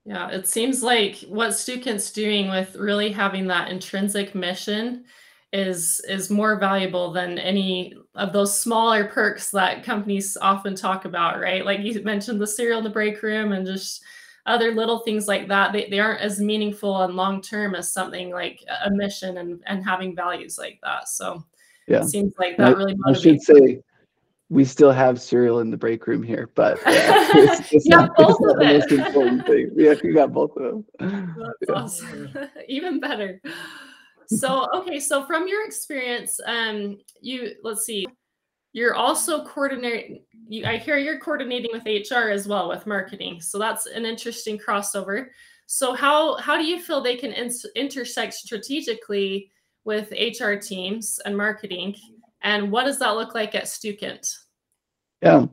Yeah, 0.05 0.29
it 0.29 0.47
seems 0.47 0.83
like 0.83 1.17
what 1.29 1.51
Stukent's 1.51 2.13
doing 2.13 2.51
with 2.51 2.77
really 2.77 3.11
having 3.11 3.47
that 3.49 3.71
intrinsic 3.71 4.35
mission 4.35 5.05
is 5.53 6.01
is 6.09 6.31
more 6.31 6.57
valuable 6.59 7.13
than 7.13 7.39
any 7.39 7.95
of 8.17 8.33
those 8.33 8.59
smaller 8.59 9.07
perks 9.07 9.51
that 9.53 9.85
companies 9.85 10.37
often 10.41 10.75
talk 10.75 11.05
about, 11.05 11.41
right? 11.41 11.65
Like 11.65 11.81
you 11.81 12.03
mentioned 12.03 12.41
the 12.41 12.47
cereal 12.47 12.79
in 12.79 12.85
the 12.85 12.91
break 12.91 13.23
room 13.23 13.53
and 13.53 13.65
just 13.65 14.03
other 14.47 14.73
little 14.73 14.99
things 14.99 15.27
like 15.27 15.49
that. 15.49 15.73
They, 15.73 15.89
they 15.89 16.01
aren't 16.01 16.21
as 16.21 16.41
meaningful 16.41 17.03
and 17.03 17.15
long 17.15 17.41
term 17.41 17.75
as 17.75 17.93
something 17.93 18.31
like 18.31 18.63
a 18.85 18.91
mission 18.91 19.39
and, 19.39 19.63
and 19.67 19.85
having 19.85 20.15
values 20.15 20.59
like 20.59 20.81
that. 20.83 21.09
So 21.09 21.45
yeah. 21.87 22.03
it 22.03 22.09
seems 22.09 22.35
like 22.39 22.57
that 22.57 22.69
I, 22.69 22.71
really 22.71 22.95
motivates. 22.95 23.17
I 23.17 23.21
should 23.21 23.43
say 23.43 23.81
we 24.51 24.65
still 24.65 24.93
have 24.93 25.21
cereal 25.21 25.61
in 25.61 25.71
the 25.71 25.77
break 25.77 26.07
room 26.07 26.23
here, 26.23 26.51
but 26.55 26.79
uh, 26.87 26.91
it's, 27.35 27.73
it's 27.73 27.89
yeah, 27.89 27.97
not, 27.97 28.17
both 28.17 28.37
of 28.41 28.51
it. 28.51 28.59
the 28.59 28.65
most 28.65 28.93
important 28.93 29.47
thing. 29.47 29.71
Yeah, 29.75 29.95
we 30.03 30.13
got 30.13 30.33
both 30.33 30.57
of 30.57 30.63
them. 30.63 30.85
That's 31.01 31.69
yeah. 31.69 31.75
awesome. 31.75 32.35
Even 32.69 33.01
better. 33.01 33.41
So, 34.29 34.69
okay, 34.75 35.01
so 35.01 35.27
from 35.27 35.49
your 35.49 35.67
experience, 35.67 36.41
um, 36.47 36.99
you 37.21 37.53
let's 37.63 37.85
see, 37.85 38.07
you're 38.73 38.95
also 38.95 39.45
coordinating. 39.45 40.25
You, 40.49 40.67
I 40.67 40.79
hear 40.79 40.99
you're 40.99 41.21
coordinating 41.21 41.71
with 41.73 41.85
HR 41.85 42.31
as 42.31 42.47
well 42.49 42.69
with 42.69 42.87
marketing. 42.87 43.41
So 43.41 43.59
that's 43.59 43.87
an 43.87 44.05
interesting 44.05 44.59
crossover. 44.59 45.27
So 45.67 45.95
how 45.95 46.37
how 46.39 46.57
do 46.59 46.65
you 46.65 46.81
feel 46.81 47.01
they 47.01 47.17
can 47.17 47.33
in- 47.33 47.51
intersect 47.77 48.35
strategically 48.35 49.51
with 49.85 50.11
HR 50.13 50.55
teams 50.55 51.21
and 51.25 51.37
marketing? 51.37 51.97
And 52.43 52.71
what 52.71 52.85
does 52.85 52.99
that 52.99 53.17
look 53.17 53.35
like 53.35 53.55
at 53.55 53.65
Stukent? 53.65 54.27
Yeah. 55.23 55.47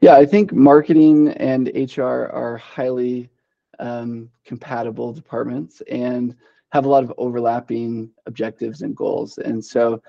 Yeah, 0.00 0.14
I 0.14 0.26
think 0.26 0.52
marketing 0.52 1.28
and 1.32 1.70
HR 1.74 2.28
are 2.32 2.58
highly 2.58 3.30
um, 3.78 4.30
compatible 4.44 5.12
departments 5.12 5.82
and 5.90 6.36
have 6.70 6.84
a 6.84 6.88
lot 6.88 7.04
of 7.04 7.12
overlapping 7.16 8.10
objectives 8.26 8.82
and 8.82 8.96
goals. 8.96 9.38
And 9.38 9.64
so 9.64 10.02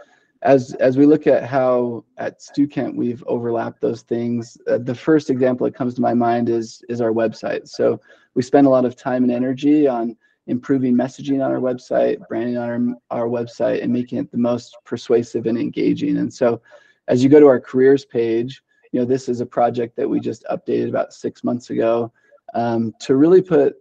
as 0.44 0.74
as 0.76 0.98
we 0.98 1.06
look 1.06 1.26
at 1.26 1.46
how 1.46 2.04
at 2.18 2.42
Stukent 2.42 2.96
we've 2.96 3.24
overlapped 3.28 3.82
those 3.82 4.02
things, 4.02 4.58
uh, 4.68 4.78
the 4.78 4.94
first 4.94 5.30
example 5.30 5.66
that 5.66 5.76
comes 5.76 5.96
to 5.96 6.02
my 6.02 6.14
mind 6.14 6.50
is 6.50 6.84
is 6.90 7.02
our 7.02 7.12
website. 7.12 7.68
So 7.68 8.00
we 8.36 8.44
spend 8.44 8.68
a 8.68 8.70
lot 8.70 8.86
of 8.86 8.96
time 8.96 9.24
and 9.24 9.32
energy 9.32 9.88
on 9.88 10.16
improving 10.48 10.96
messaging 10.96 11.44
on 11.44 11.51
our 11.51 11.60
website, 11.60 12.25
branding 12.27 12.58
on 12.58 12.98
our, 13.12 13.22
our 13.22 13.27
website, 13.27 13.84
and 13.84 13.92
making 13.92 14.18
it 14.18 14.32
the 14.32 14.38
most 14.38 14.75
persuasive 14.86 15.46
and 15.46 15.58
engaging. 15.58 16.18
And 16.18 16.34
so 16.34 16.62
as 17.08 17.24
you 17.24 17.30
go 17.30 17.39
to 17.39 17.48
our 17.48 17.60
careers 17.60 18.06
page, 18.06 18.63
you 18.92 19.00
know, 19.00 19.06
this 19.06 19.30
is 19.30 19.42
a 19.42 19.46
project 19.46 19.96
that 19.98 20.10
we 20.10 20.20
just 20.20 20.44
updated 20.50 20.89
about 20.89 21.13
six 21.13 21.44
months 21.44 21.70
ago 21.70 22.12
um, 22.54 22.94
to 23.01 23.16
really 23.16 23.42
put 23.42 23.75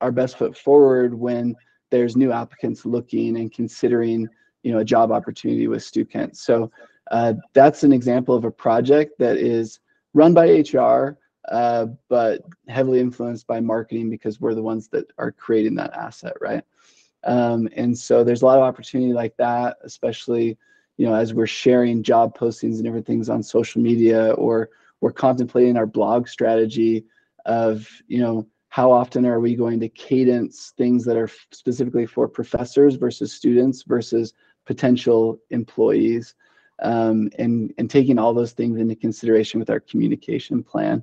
our 0.00 0.12
best 0.12 0.38
foot 0.38 0.56
forward 0.56 1.14
when 1.14 1.54
there's 1.90 2.16
new 2.16 2.32
applicants 2.32 2.86
looking 2.86 3.36
and 3.38 3.52
considering, 3.52 4.28
you 4.62 4.72
know, 4.72 4.78
a 4.78 4.84
job 4.84 5.12
opportunity 5.12 5.68
with 5.68 5.82
Stukent. 5.82 6.36
So 6.36 6.70
uh, 7.10 7.34
that's 7.52 7.84
an 7.84 7.92
example 7.92 8.34
of 8.34 8.44
a 8.44 8.50
project 8.50 9.18
that 9.18 9.36
is 9.36 9.80
run 10.14 10.32
by 10.32 10.46
HR, 10.46 11.18
uh, 11.48 11.86
but 12.08 12.42
heavily 12.68 13.00
influenced 13.00 13.46
by 13.46 13.60
marketing 13.60 14.10
because 14.10 14.40
we're 14.40 14.54
the 14.54 14.62
ones 14.62 14.88
that 14.88 15.10
are 15.18 15.32
creating 15.32 15.74
that 15.74 15.92
asset, 15.94 16.34
right? 16.40 16.64
Um, 17.24 17.68
and 17.76 17.96
so 17.96 18.24
there's 18.24 18.42
a 18.42 18.46
lot 18.46 18.58
of 18.58 18.64
opportunity 18.64 19.12
like 19.12 19.36
that, 19.36 19.76
especially 19.82 20.56
you 20.98 21.06
know 21.06 21.14
as 21.14 21.32
we're 21.34 21.46
sharing 21.46 22.02
job 22.02 22.36
postings 22.36 22.78
and 22.78 22.86
everything's 22.86 23.28
on 23.28 23.42
social 23.42 23.80
media, 23.80 24.32
or 24.32 24.70
we're 25.00 25.12
contemplating 25.12 25.76
our 25.76 25.86
blog 25.86 26.28
strategy 26.28 27.04
of 27.46 27.88
you 28.06 28.20
know 28.20 28.46
how 28.68 28.90
often 28.90 29.26
are 29.26 29.40
we 29.40 29.54
going 29.54 29.78
to 29.80 29.88
cadence 29.88 30.72
things 30.78 31.04
that 31.04 31.16
are 31.16 31.30
specifically 31.50 32.06
for 32.06 32.26
professors 32.26 32.94
versus 32.94 33.32
students 33.32 33.82
versus 33.82 34.32
potential 34.64 35.38
employees 35.50 36.34
um, 36.80 37.30
and 37.38 37.72
and 37.78 37.90
taking 37.90 38.18
all 38.18 38.34
those 38.34 38.52
things 38.52 38.78
into 38.78 38.94
consideration 38.94 39.60
with 39.60 39.70
our 39.70 39.80
communication 39.80 40.62
plan. 40.62 41.02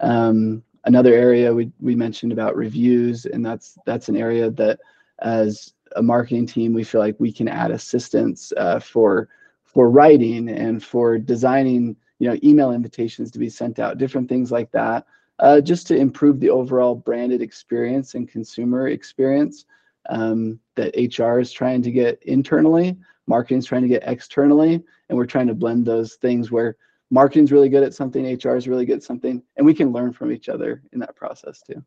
Um, 0.00 0.62
another 0.84 1.12
area 1.14 1.52
we, 1.52 1.70
we 1.80 1.94
mentioned 1.94 2.32
about 2.32 2.56
reviews, 2.56 3.26
and 3.26 3.44
that's 3.44 3.78
that's 3.86 4.08
an 4.08 4.16
area 4.16 4.50
that 4.50 4.80
as 5.20 5.74
a 5.96 6.02
marketing 6.02 6.46
team, 6.46 6.72
we 6.72 6.84
feel 6.84 7.00
like 7.00 7.16
we 7.18 7.32
can 7.32 7.48
add 7.48 7.70
assistance 7.70 8.52
uh, 8.56 8.78
for 8.78 9.28
for 9.64 9.88
writing 9.88 10.48
and 10.48 10.82
for 10.82 11.16
designing, 11.18 11.94
you 12.18 12.28
know, 12.28 12.36
email 12.42 12.72
invitations 12.72 13.30
to 13.30 13.38
be 13.38 13.48
sent 13.48 13.78
out, 13.78 13.98
different 13.98 14.28
things 14.28 14.50
like 14.50 14.70
that, 14.72 15.06
uh, 15.38 15.60
just 15.60 15.86
to 15.86 15.96
improve 15.96 16.40
the 16.40 16.50
overall 16.50 16.94
branded 16.94 17.40
experience 17.40 18.14
and 18.14 18.28
consumer 18.28 18.88
experience 18.88 19.66
um, 20.08 20.58
that 20.76 20.94
HR 20.96 21.38
is 21.38 21.52
trying 21.52 21.82
to 21.82 21.90
get 21.90 22.22
internally, 22.22 22.96
marketing 23.26 23.58
is 23.58 23.66
trying 23.66 23.82
to 23.82 23.88
get 23.88 24.02
externally, 24.06 24.82
and 25.08 25.18
we're 25.18 25.26
trying 25.26 25.46
to 25.46 25.54
blend 25.54 25.86
those 25.86 26.14
things 26.14 26.50
where 26.50 26.76
marketing's 27.10 27.52
really 27.52 27.68
good 27.68 27.82
at 27.82 27.94
something, 27.94 28.24
HR 28.24 28.56
is 28.56 28.68
really 28.68 28.86
good 28.86 28.98
at 28.98 29.02
something, 29.02 29.42
and 29.56 29.66
we 29.66 29.74
can 29.74 29.92
learn 29.92 30.12
from 30.12 30.32
each 30.32 30.48
other 30.48 30.82
in 30.92 31.00
that 31.00 31.16
process 31.16 31.62
too. 31.62 31.84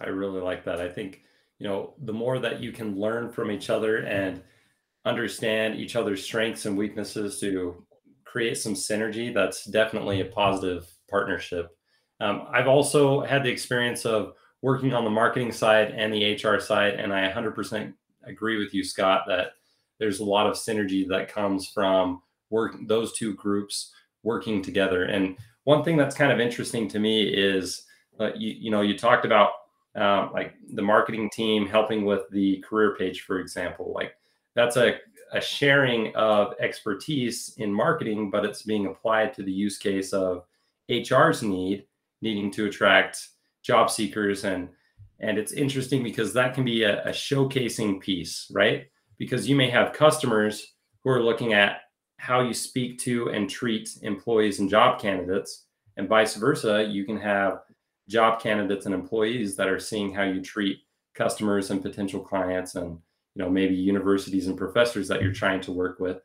I 0.00 0.08
really 0.08 0.40
like 0.40 0.64
that. 0.64 0.80
I 0.80 0.88
think, 0.88 1.22
you 1.58 1.66
know, 1.66 1.94
the 2.02 2.12
more 2.12 2.38
that 2.38 2.60
you 2.60 2.72
can 2.72 2.98
learn 2.98 3.30
from 3.30 3.50
each 3.50 3.68
other 3.68 3.98
and 3.98 4.42
understand 5.04 5.74
each 5.74 5.96
other's 5.96 6.24
strengths 6.24 6.64
and 6.64 6.76
weaknesses 6.76 7.38
to 7.40 7.84
create 8.24 8.56
some 8.56 8.74
synergy, 8.74 9.32
that's 9.32 9.64
definitely 9.64 10.20
a 10.20 10.26
positive 10.26 10.86
partnership. 11.10 11.76
Um, 12.20 12.46
I've 12.50 12.68
also 12.68 13.20
had 13.20 13.44
the 13.44 13.50
experience 13.50 14.06
of 14.06 14.32
working 14.64 14.94
on 14.94 15.04
the 15.04 15.10
marketing 15.10 15.52
side 15.52 15.90
and 15.90 16.10
the 16.10 16.32
HR 16.32 16.58
side, 16.58 16.94
and 16.94 17.12
I 17.12 17.30
100% 17.30 17.92
agree 18.22 18.56
with 18.58 18.72
you, 18.72 18.82
Scott, 18.82 19.24
that 19.26 19.48
there's 19.98 20.20
a 20.20 20.24
lot 20.24 20.46
of 20.46 20.54
synergy 20.54 21.06
that 21.06 21.28
comes 21.28 21.68
from 21.68 22.22
work 22.48 22.74
those 22.86 23.12
two 23.12 23.34
groups 23.34 23.92
working 24.22 24.62
together. 24.62 25.04
And 25.04 25.36
one 25.64 25.84
thing 25.84 25.98
that's 25.98 26.16
kind 26.16 26.32
of 26.32 26.40
interesting 26.40 26.88
to 26.88 26.98
me 26.98 27.24
is, 27.24 27.82
uh, 28.18 28.30
you, 28.34 28.54
you 28.58 28.70
know, 28.70 28.80
you 28.80 28.96
talked 28.96 29.26
about 29.26 29.50
uh, 29.96 30.30
like 30.32 30.54
the 30.72 30.80
marketing 30.80 31.28
team 31.28 31.66
helping 31.66 32.06
with 32.06 32.22
the 32.30 32.64
career 32.66 32.96
page, 32.96 33.20
for 33.20 33.40
example. 33.40 33.92
Like 33.94 34.14
that's 34.54 34.78
a, 34.78 34.94
a 35.34 35.42
sharing 35.42 36.16
of 36.16 36.54
expertise 36.58 37.52
in 37.58 37.70
marketing, 37.70 38.30
but 38.30 38.46
it's 38.46 38.62
being 38.62 38.86
applied 38.86 39.34
to 39.34 39.42
the 39.42 39.52
use 39.52 39.76
case 39.76 40.14
of 40.14 40.46
HR's 40.88 41.42
need, 41.42 41.84
needing 42.22 42.50
to 42.52 42.64
attract 42.64 43.28
job 43.64 43.90
seekers 43.90 44.44
and 44.44 44.68
and 45.20 45.38
it's 45.38 45.52
interesting 45.52 46.02
because 46.02 46.32
that 46.34 46.54
can 46.54 46.64
be 46.64 46.82
a, 46.82 47.02
a 47.04 47.10
showcasing 47.10 48.00
piece, 48.00 48.50
right? 48.52 48.86
Because 49.16 49.48
you 49.48 49.56
may 49.56 49.70
have 49.70 49.92
customers 49.92 50.74
who 51.02 51.10
are 51.10 51.22
looking 51.22 51.52
at 51.52 51.82
how 52.18 52.40
you 52.40 52.52
speak 52.52 52.98
to 53.00 53.30
and 53.30 53.48
treat 53.48 53.88
employees 54.02 54.58
and 54.58 54.68
job 54.68 55.00
candidates, 55.00 55.66
and 55.96 56.08
vice 56.08 56.34
versa. 56.34 56.84
You 56.84 57.04
can 57.04 57.16
have 57.18 57.60
job 58.08 58.40
candidates 58.40 58.86
and 58.86 58.94
employees 58.94 59.56
that 59.56 59.68
are 59.68 59.78
seeing 59.78 60.12
how 60.12 60.24
you 60.24 60.42
treat 60.42 60.78
customers 61.14 61.70
and 61.70 61.82
potential 61.82 62.20
clients 62.20 62.74
and 62.74 62.98
you 63.34 63.42
know 63.42 63.48
maybe 63.48 63.74
universities 63.74 64.46
and 64.46 64.58
professors 64.58 65.08
that 65.08 65.22
you're 65.22 65.32
trying 65.32 65.60
to 65.60 65.72
work 65.72 66.00
with 66.00 66.18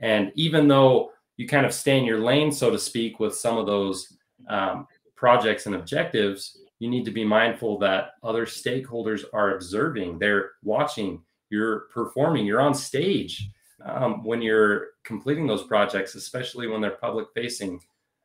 and 0.00 0.30
even 0.34 0.68
though 0.68 1.10
you 1.36 1.48
kind 1.48 1.66
of 1.66 1.72
stay 1.72 1.98
in 1.98 2.04
your 2.04 2.20
lane 2.20 2.52
so 2.52 2.70
to 2.70 2.78
speak 2.78 3.18
with 3.18 3.34
some 3.34 3.58
of 3.58 3.66
those 3.66 4.16
um, 4.48 4.86
projects 5.16 5.66
and 5.66 5.74
objectives 5.74 6.58
you 6.78 6.88
need 6.88 7.04
to 7.04 7.10
be 7.10 7.24
mindful 7.24 7.78
that 7.78 8.12
other 8.22 8.46
stakeholders 8.46 9.24
are 9.32 9.54
observing 9.54 10.18
they're 10.18 10.52
watching 10.62 11.22
you're 11.50 11.86
performing 11.92 12.44
you're 12.46 12.60
on 12.60 12.74
stage 12.74 13.50
um, 13.84 14.24
when 14.24 14.42
you're 14.42 14.88
completing 15.04 15.46
those 15.46 15.64
projects 15.64 16.14
especially 16.14 16.66
when 16.66 16.80
they're 16.80 16.90
public 16.92 17.28
facing 17.34 17.80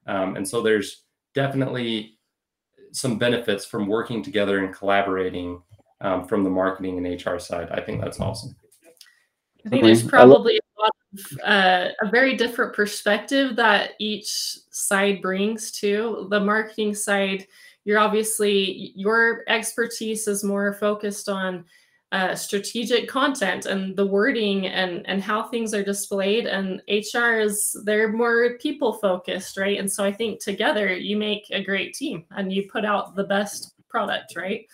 um, 0.07 0.35
and 0.35 0.47
so 0.47 0.61
there's 0.61 1.03
definitely 1.33 2.17
some 2.91 3.17
benefits 3.17 3.65
from 3.65 3.87
working 3.87 4.23
together 4.23 4.59
and 4.59 4.75
collaborating 4.75 5.61
um, 6.01 6.27
from 6.27 6.43
the 6.43 6.49
marketing 6.49 6.97
and 6.97 7.25
HR 7.25 7.39
side. 7.39 7.69
I 7.71 7.81
think 7.81 8.01
that's 8.01 8.19
awesome. 8.19 8.55
I 9.65 9.69
think 9.69 9.83
there's 9.83 10.03
probably 10.03 10.57
a, 10.57 10.81
lot 10.81 10.91
of, 11.13 11.39
uh, 11.45 11.89
a 12.01 12.09
very 12.09 12.35
different 12.35 12.73
perspective 12.73 13.55
that 13.55 13.91
each 13.99 14.57
side 14.71 15.21
brings 15.21 15.71
to 15.73 16.27
the 16.31 16.39
marketing 16.39 16.95
side. 16.95 17.47
You're 17.85 17.99
obviously 17.99 18.93
your 18.95 19.43
expertise 19.47 20.27
is 20.27 20.43
more 20.43 20.73
focused 20.73 21.29
on 21.29 21.65
uh, 22.11 22.35
strategic 22.35 23.07
content 23.07 23.65
and 23.65 23.95
the 23.95 24.05
wording 24.05 24.67
and 24.67 25.07
and 25.07 25.23
how 25.23 25.43
things 25.43 25.73
are 25.73 25.83
displayed 25.83 26.45
and 26.45 26.81
hr 26.89 27.39
is 27.39 27.73
they're 27.85 28.11
more 28.11 28.57
people 28.57 28.93
focused 28.93 29.57
right? 29.57 29.79
And 29.79 29.89
so 29.89 30.03
i 30.03 30.11
think 30.11 30.41
together 30.41 30.93
you 30.93 31.15
make 31.15 31.45
a 31.51 31.63
great 31.63 31.93
team 31.93 32.25
and 32.31 32.51
you 32.51 32.67
put 32.69 32.83
out 32.83 33.15
the 33.15 33.23
best 33.23 33.73
product 33.89 34.35
right? 34.35 34.65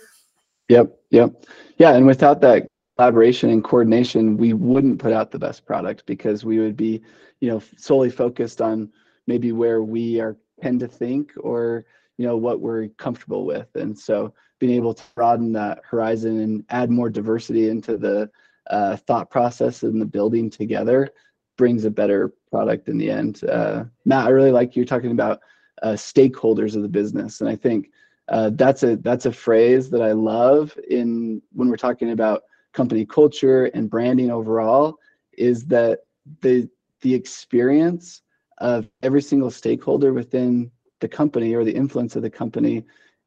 Yep 0.70 0.98
yep. 1.12 1.46
Yeah 1.78 1.96
and 1.96 2.08
without 2.08 2.42
that 2.42 2.68
collaboration 2.98 3.52
and 3.52 3.64
coordination 3.64 4.36
we 4.36 4.54
wouldn't 4.54 4.98
put 4.98 5.14
out 5.14 5.30
the 5.30 5.38
best 5.38 5.64
product 5.64 6.08
because 6.08 6.44
we 6.44 6.58
would 6.58 6.76
be 6.76 7.04
you 7.40 7.52
know 7.52 7.62
solely 7.78 8.10
focused 8.10 8.62
on 8.62 8.92
maybe 9.28 9.52
where 9.52 9.84
we 9.84 10.20
are 10.20 10.38
tend 10.60 10.80
to 10.80 10.88
think 10.88 11.34
or 11.40 11.86
you 12.18 12.26
know 12.26 12.36
what 12.38 12.60
we're 12.60 12.88
comfortable 12.98 13.46
with 13.46 13.68
and 13.76 13.98
so 13.98 14.34
being 14.60 14.74
able 14.74 14.94
to 14.94 15.04
broaden 15.16 15.52
that 15.54 15.80
horizon 15.84 16.40
and 16.40 16.66
add 16.70 16.90
more 16.90 17.10
diversity 17.10 17.70
into 17.70 17.98
the 17.98 18.30
uh, 18.70 18.96
thought 18.96 19.30
process 19.30 19.84
and 19.84 20.02
the 20.02 20.06
building 20.06 20.50
together 20.50 21.10
brings 21.58 21.86
a 21.86 21.92
better 21.92 22.34
product 22.52 22.88
in 22.88 22.98
the 22.98 23.10
end. 23.10 23.44
Uh, 23.44 23.84
Matt, 24.06 24.28
I 24.28 24.30
really 24.30 24.52
like 24.52 24.76
you 24.76 24.86
talking 24.86 25.12
about 25.12 25.42
uh, 25.82 25.94
stakeholders 25.94 26.76
of 26.76 26.84
the 26.84 26.88
business, 26.88 27.42
and 27.42 27.50
I 27.50 27.56
think 27.56 27.90
uh, 28.30 28.52
that's 28.54 28.84
a 28.84 28.98
that's 28.98 29.26
a 29.26 29.32
phrase 29.32 29.90
that 29.90 30.02
I 30.02 30.12
love 30.12 30.78
in 30.90 31.42
when 31.54 31.70
we're 31.70 31.78
talking 31.78 32.12
about 32.12 32.44
company 32.74 33.06
culture 33.06 33.66
and 33.66 33.90
branding 33.90 34.32
overall. 34.32 34.98
Is 35.38 35.66
that 35.68 36.00
the 36.42 36.70
the 37.02 37.14
experience 37.14 38.22
of 38.60 38.90
every 39.04 39.22
single 39.22 39.52
stakeholder 39.52 40.14
within 40.14 40.72
the 41.00 41.08
company 41.08 41.54
or 41.54 41.64
the 41.64 41.76
influence 41.76 42.16
of 42.16 42.22
the 42.22 42.30
company 42.30 42.84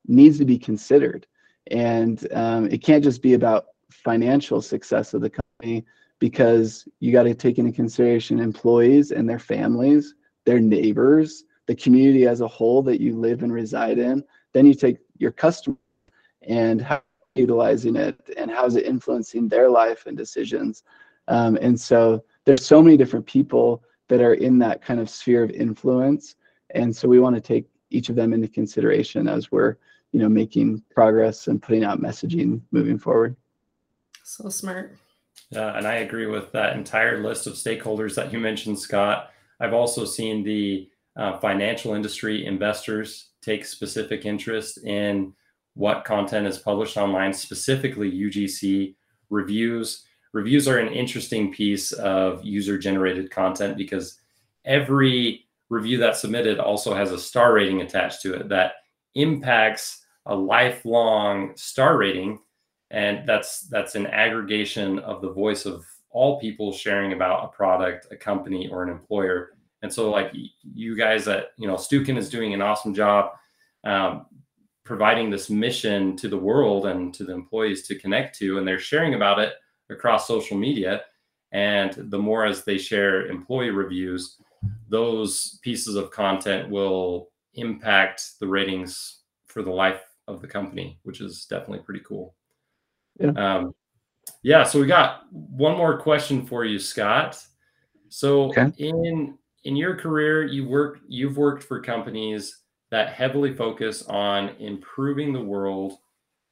needs 0.07 0.39
to 0.39 0.45
be 0.45 0.59
considered. 0.59 1.27
And 1.71 2.27
um, 2.33 2.67
it 2.71 2.83
can't 2.83 3.05
just 3.05 3.23
be 3.23 3.35
about 3.35 3.67
financial 3.91 4.63
success 4.63 5.15
of 5.15 5.21
the 5.21 5.31
company 5.31 5.85
because 6.19 6.87
you 7.01 7.13
got 7.13 7.25
to 7.25 7.35
take 7.35 7.59
into 7.59 7.73
consideration 7.73 8.41
employees 8.41 9.11
and 9.11 9.29
their 9.29 9.39
families, 9.39 10.15
their 10.45 10.61
neighbors, 10.61 11.45
the 11.67 11.75
community 11.75 12.27
as 12.27 12.41
a 12.41 12.49
whole 12.49 12.83
that 12.83 13.01
you 13.01 13.17
live 13.17 13.43
and 13.43 13.53
reside 13.53 13.99
in. 13.99 14.25
Then 14.53 14.67
you 14.67 14.75
take 14.75 14.99
your 15.19 15.31
customer 15.31 15.77
and 16.43 16.81
how 16.81 17.03
utilizing 17.37 17.97
it 17.97 18.19
and 18.37 18.51
how 18.51 18.67
is 18.67 18.77
it 18.77 18.85
influencing 18.85 19.49
their 19.49 19.71
life 19.71 20.07
and 20.07 20.17
decisions. 20.17 20.83
Um, 21.29 21.57
and 21.61 21.81
so 21.81 22.25
there's 22.45 22.67
so 22.67 22.83
many 22.83 22.97
different 22.97 23.27
people 23.27 23.85
that 24.09 24.21
are 24.21 24.35
in 24.35 24.59
that 24.59 24.83
kind 24.83 24.99
of 24.99 25.09
sphere 25.09 25.45
of 25.45 25.51
influence. 25.51 26.35
And 26.75 26.95
so 26.95 27.09
we 27.09 27.21
want 27.21 27.37
to 27.37 27.41
take 27.41 27.67
each 27.91 28.09
of 28.09 28.17
them 28.17 28.33
into 28.33 28.49
consideration 28.49 29.29
as 29.29 29.51
we're 29.51 29.77
you 30.13 30.21
know 30.21 30.29
making 30.29 30.83
progress 30.91 31.47
and 31.47 31.63
putting 31.63 31.85
out 31.85 32.01
messaging 32.01 32.61
moving 32.73 32.99
forward. 32.99 33.37
So 34.25 34.49
smart. 34.49 34.97
Yeah 35.51 35.77
and 35.77 35.87
i 35.87 35.97
agree 35.97 36.27
with 36.27 36.53
that 36.53 36.77
entire 36.77 37.23
list 37.23 37.47
of 37.47 37.55
stakeholders 37.55 38.15
that 38.15 38.33
you 38.33 38.39
mentioned 38.39 38.79
scott. 38.79 39.31
I've 39.59 39.75
also 39.75 40.05
seen 40.05 40.43
the 40.43 40.89
uh, 41.17 41.39
financial 41.39 41.95
industry 41.95 42.47
investors 42.47 43.31
take 43.43 43.65
specific 43.65 44.25
interest 44.25 44.79
in 44.85 45.35
what 45.75 46.05
content 46.05 46.47
is 46.47 46.59
published 46.59 46.97
online 46.97 47.33
specifically 47.33 48.11
ugc 48.11 48.95
reviews. 49.29 50.05
Reviews 50.33 50.69
are 50.69 50.79
an 50.79 50.93
interesting 50.93 51.53
piece 51.53 51.93
of 51.93 52.45
user 52.45 52.79
generated 52.79 53.31
content 53.31 53.77
because 53.77 54.21
every 54.65 55.47
review 55.71 55.97
that's 55.97 56.21
submitted 56.21 56.59
also 56.59 56.95
has 56.95 57.13
a 57.13 57.19
star 57.19 57.55
rating 57.55 57.81
attached 57.81 58.21
to 58.23 58.35
it 58.35 58.49
that 58.51 58.73
impacts 59.15 60.05
a 60.27 60.35
lifelong 60.35 61.53
star 61.57 61.97
rating. 61.97 62.39
And 62.91 63.27
that's 63.27 63.63
that's 63.69 63.95
an 63.95 64.09
aggregation 64.09 64.99
of 64.99 65.23
the 65.23 65.33
voice 65.33 65.65
of 65.65 65.87
all 66.11 66.41
people 66.41 66.73
sharing 66.73 67.13
about 67.13 67.45
a 67.45 67.49
product 67.49 68.09
a 68.11 68.17
company 68.17 68.69
or 68.69 68.83
an 68.83 68.91
employer. 68.91 69.51
And 69.83 69.93
so 69.93 70.11
like 70.11 70.33
you 70.75 70.97
guys 70.97 71.29
at 71.29 71.53
you 71.57 71.69
know 71.69 71.77
Stukent 71.77 72.19
is 72.19 72.29
doing 72.29 72.53
an 72.53 72.61
awesome 72.61 72.93
job 72.93 73.31
um, 73.85 74.27
providing 74.85 75.31
this 75.31 75.49
mission 75.49 76.17
to 76.17 76.29
the 76.29 76.37
world 76.37 76.87
and 76.87 77.15
to 77.15 77.25
the 77.25 77.33
employees 77.33 77.87
to 77.87 77.99
connect 77.99 78.37
to 78.41 78.59
and 78.59 78.67
they're 78.67 78.81
sharing 78.81 79.15
about 79.15 79.39
it 79.39 79.55
across 79.89 80.27
social 80.27 80.57
media. 80.57 81.03
And 81.53 81.95
the 82.11 82.19
more 82.19 82.45
as 82.45 82.65
they 82.65 82.79
share 82.79 83.27
employee 83.27 83.71
reviews 83.71 84.37
those 84.91 85.59
pieces 85.63 85.95
of 85.97 86.11
content 86.11 86.69
will 86.69 87.31
impact 87.55 88.33
the 88.41 88.47
ratings 88.47 89.21
for 89.47 89.63
the 89.63 89.71
life 89.71 90.03
of 90.29 90.41
the 90.41 90.47
company, 90.47 90.99
which 91.05 91.21
is 91.21 91.47
definitely 91.47 91.85
pretty 91.85 92.03
cool. 92.07 92.35
Yeah. 93.19 93.31
Um, 93.31 93.75
yeah. 94.43 94.65
So 94.65 94.81
we 94.81 94.87
got 94.87 95.23
one 95.31 95.77
more 95.77 95.99
question 95.99 96.47
for 96.47 96.65
you, 96.65 96.79
Scott. 96.79 97.43
So 98.09 98.51
okay. 98.51 98.73
in 98.79 99.39
in 99.65 99.77
your 99.77 99.97
career, 99.97 100.45
you 100.45 100.69
work 100.69 101.01
you've 101.09 101.37
worked 101.37 101.63
for 101.63 101.81
companies 101.81 102.59
that 102.91 103.13
heavily 103.13 103.55
focus 103.55 104.03
on 104.09 104.51
improving 104.59 105.33
the 105.33 105.43
world 105.43 105.99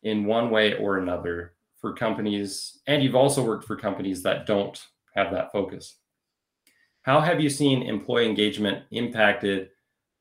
in 0.04 0.24
one 0.24 0.50
way 0.50 0.74
or 0.74 0.98
another 0.98 1.54
for 1.80 1.92
companies, 1.92 2.80
and 2.86 3.02
you've 3.02 3.16
also 3.16 3.44
worked 3.44 3.64
for 3.64 3.76
companies 3.76 4.22
that 4.22 4.46
don't 4.46 4.80
have 5.14 5.32
that 5.32 5.50
focus. 5.52 5.96
How 7.08 7.22
have 7.22 7.40
you 7.40 7.48
seen 7.48 7.84
employee 7.84 8.26
engagement 8.26 8.84
impacted 8.90 9.70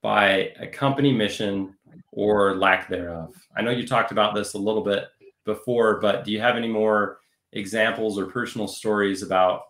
by 0.02 0.54
a 0.58 0.68
company 0.68 1.12
mission 1.12 1.76
or 2.14 2.56
lack 2.56 2.88
thereof? 2.88 3.36
I 3.58 3.62
know 3.62 3.72
you 3.72 3.86
talked 3.86 4.14
about 4.14 4.34
this 4.34 4.54
a 4.54 4.58
little 4.58 4.86
bit 4.86 5.04
before, 5.44 6.00
but 6.00 6.24
do 6.24 6.32
you 6.32 6.40
have 6.40 6.56
any 6.56 6.70
more 6.70 7.20
examples 7.52 8.18
or 8.18 8.28
personal 8.28 8.70
stories 8.70 9.22
about 9.22 9.64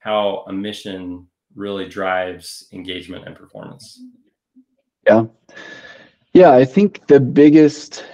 how 0.00 0.44
a 0.48 0.52
mission 0.52 1.28
really 1.54 1.88
drives 1.88 2.66
engagement 2.72 3.24
and 3.24 3.36
performance? 3.36 4.02
Yeah. 5.06 5.26
Yeah, 6.32 6.50
I 6.50 6.64
think 6.64 7.06
the 7.06 7.20
biggest 7.20 8.04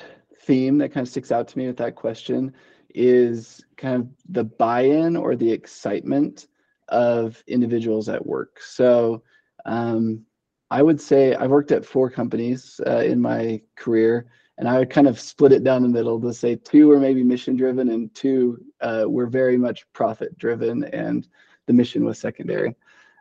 theme 0.42 0.76
that 0.76 0.92
kind 0.92 1.06
of 1.06 1.10
sticks 1.10 1.32
out 1.32 1.48
to 1.48 1.56
me 1.56 1.66
with 1.66 1.78
that 1.78 1.94
question 1.94 2.52
is 2.94 3.64
kind 3.78 4.02
of 4.02 4.08
the 4.28 4.44
buy-in 4.44 5.16
or 5.16 5.34
the 5.34 5.50
excitement 5.50 6.46
of 6.90 7.42
individuals 7.46 8.08
at 8.08 8.24
work. 8.24 8.60
So 8.60 9.22
um, 9.64 10.24
I 10.70 10.82
would 10.82 11.00
say 11.00 11.34
I've 11.34 11.50
worked 11.50 11.72
at 11.72 11.84
four 11.84 12.10
companies 12.10 12.80
uh, 12.86 12.98
in 12.98 13.20
my 13.20 13.60
career, 13.76 14.26
and 14.58 14.68
I 14.68 14.78
would 14.78 14.90
kind 14.90 15.08
of 15.08 15.18
split 15.18 15.52
it 15.52 15.64
down 15.64 15.82
the 15.82 15.88
middle 15.88 16.20
to 16.20 16.32
say 16.34 16.54
two 16.56 16.88
were 16.88 17.00
maybe 17.00 17.24
mission 17.24 17.56
driven 17.56 17.90
and 17.90 18.14
two 18.14 18.62
uh, 18.80 19.04
were 19.08 19.26
very 19.26 19.56
much 19.56 19.90
profit 19.92 20.36
driven, 20.38 20.84
and 20.84 21.26
the 21.66 21.72
mission 21.72 22.04
was 22.04 22.18
secondary. 22.18 22.74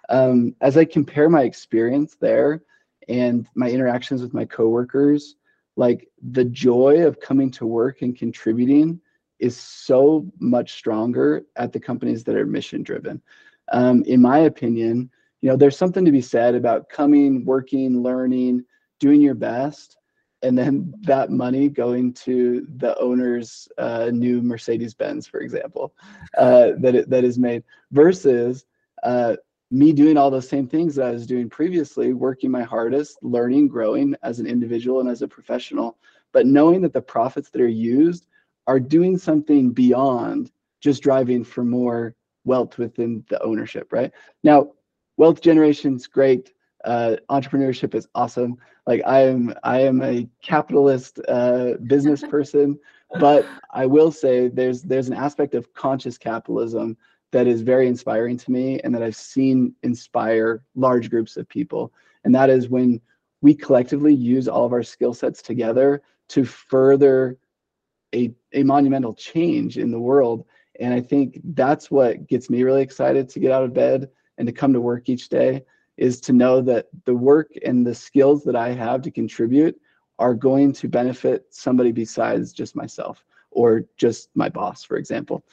Um, 0.10 0.56
as 0.62 0.76
I 0.76 0.86
compare 0.86 1.30
my 1.30 1.44
experience 1.44 2.16
there 2.20 2.64
and 3.08 3.48
my 3.56 3.70
interactions 3.70 4.22
with 4.22 4.34
my 4.34 4.46
coworkers, 4.46 5.36
like 5.76 6.10
the 6.32 6.46
joy 6.46 7.06
of 7.06 7.20
coming 7.20 7.52
to 7.52 7.66
work 7.66 8.02
and 8.02 8.18
contributing 8.18 9.00
is 9.40 9.56
so 9.56 10.30
much 10.40 10.74
stronger 10.74 11.46
at 11.56 11.72
the 11.72 11.80
companies 11.80 12.24
that 12.26 12.36
are 12.36 12.46
mission 12.46 12.84
driven. 12.84 13.22
Um, 13.72 14.04
in 14.04 14.22
my 14.22 14.40
opinion, 14.40 15.10
you 15.42 15.50
know, 15.50 15.56
there's 15.56 15.78
something 15.78 16.06
to 16.06 16.12
be 16.12 16.22
said 16.22 16.56
about 16.56 16.90
coming, 16.90 17.46
working, 17.46 18.02
learning, 18.02 18.66
doing 19.00 19.22
your 19.22 19.36
best, 19.36 19.98
and 20.42 20.58
then 20.58 20.94
that 21.02 21.32
money 21.32 21.70
going 21.70 22.14
to 22.14 22.66
the 22.78 22.98
owner's 22.98 23.68
uh, 23.78 24.10
new 24.12 24.42
Mercedes 24.42 24.94
Benz, 24.94 25.28
for 25.28 25.40
example, 25.42 25.94
uh, 26.38 26.72
that 26.80 26.96
it, 26.96 27.10
that 27.10 27.24
is 27.24 27.38
made 27.38 27.64
versus 27.92 28.66
uh, 29.04 29.36
me 29.72 29.92
doing 29.94 30.18
all 30.18 30.32
those 30.32 30.48
same 30.48 30.68
things 30.68 30.96
that 30.96 31.08
I 31.08 31.12
was 31.12 31.28
doing 31.28 31.50
previously, 31.50 32.14
working 32.14 32.52
my 32.52 32.64
hardest, 32.64 33.22
learning, 33.22 33.68
growing 33.68 34.16
as 34.24 34.40
an 34.40 34.48
individual 34.48 35.00
and 35.00 35.10
as 35.10 35.22
a 35.22 35.28
professional, 35.28 35.98
but 36.32 36.46
knowing 36.46 36.82
that 36.82 36.94
the 36.94 37.02
profits 37.02 37.50
that 37.50 37.62
are 37.62 37.68
used 37.68 38.28
are 38.68 38.80
doing 38.80 39.18
something 39.18 39.72
beyond 39.72 40.52
just 40.82 41.04
driving 41.04 41.44
for 41.44 41.64
more 41.64 42.16
wealth 42.50 42.78
within 42.78 43.24
the 43.30 43.42
ownership, 43.44 43.94
right? 43.94 44.12
Now, 44.44 44.72
wealth 45.18 45.40
generation 45.42 45.96
is 45.96 46.08
great. 46.08 46.52
Uh, 46.84 47.18
entrepreneurship 47.30 47.94
is 47.94 48.08
awesome. 48.16 48.58
Like 48.88 49.02
I 49.06 49.20
am, 49.22 49.54
I 49.64 49.82
am 49.82 50.02
a 50.02 50.28
capitalist 50.42 51.20
uh, 51.28 51.74
business 51.94 52.22
person, 52.36 52.80
but 53.20 53.46
I 53.74 53.86
will 53.86 54.12
say 54.12 54.48
there's 54.48 54.82
there's 54.82 55.10
an 55.10 55.14
aspect 55.28 55.54
of 55.56 55.74
conscious 55.74 56.18
capitalism 56.18 56.98
that 57.32 57.48
is 57.48 57.62
very 57.62 57.88
inspiring 57.88 58.38
to 58.38 58.52
me 58.52 58.80
and 58.84 58.94
that 58.94 59.04
I've 59.04 59.16
seen 59.16 59.76
inspire 59.84 60.64
large 60.76 61.10
groups 61.10 61.38
of 61.38 61.48
people. 61.48 61.94
And 62.24 62.34
that 62.34 62.50
is 62.50 62.70
when 62.70 63.00
we 63.42 63.54
collectively 63.54 64.14
use 64.14 64.48
all 64.48 64.66
of 64.66 64.74
our 64.74 64.84
skill 64.84 65.14
sets 65.14 65.42
together 65.42 66.02
to 66.30 66.44
further 66.44 67.38
a, 68.14 68.34
a 68.54 68.64
monumental 68.64 69.14
change 69.14 69.78
in 69.78 69.92
the 69.92 70.00
world. 70.00 70.46
And 70.80 70.94
I 70.94 71.02
think 71.02 71.40
that's 71.44 71.92
what 71.92 72.28
gets 72.28 72.50
me 72.50 72.64
really 72.64 72.82
excited 72.82 73.30
to 73.30 73.40
get 73.40 73.52
out 73.52 73.64
of 73.64 73.74
bed 73.74 74.10
and 74.38 74.48
to 74.48 74.54
come 74.54 74.74
to 74.74 74.82
work 74.82 75.10
each 75.10 75.30
day 75.30 75.64
is 75.98 76.22
to 76.22 76.34
know 76.34 76.62
that 76.62 76.88
the 77.06 77.14
work 77.14 77.52
and 77.66 77.86
the 77.86 77.94
skills 77.94 78.44
that 78.46 78.56
I 78.56 78.70
have 78.70 79.02
to 79.02 79.12
contribute 79.12 79.80
are 80.18 80.34
going 80.34 80.72
to 80.74 80.88
benefit 80.88 81.46
somebody 81.50 81.92
besides 81.92 82.54
just 82.54 82.76
myself 82.76 83.26
or 83.52 83.84
just 83.98 84.30
my 84.36 84.48
boss, 84.48 84.84
for 84.84 84.98
example. 84.98 85.44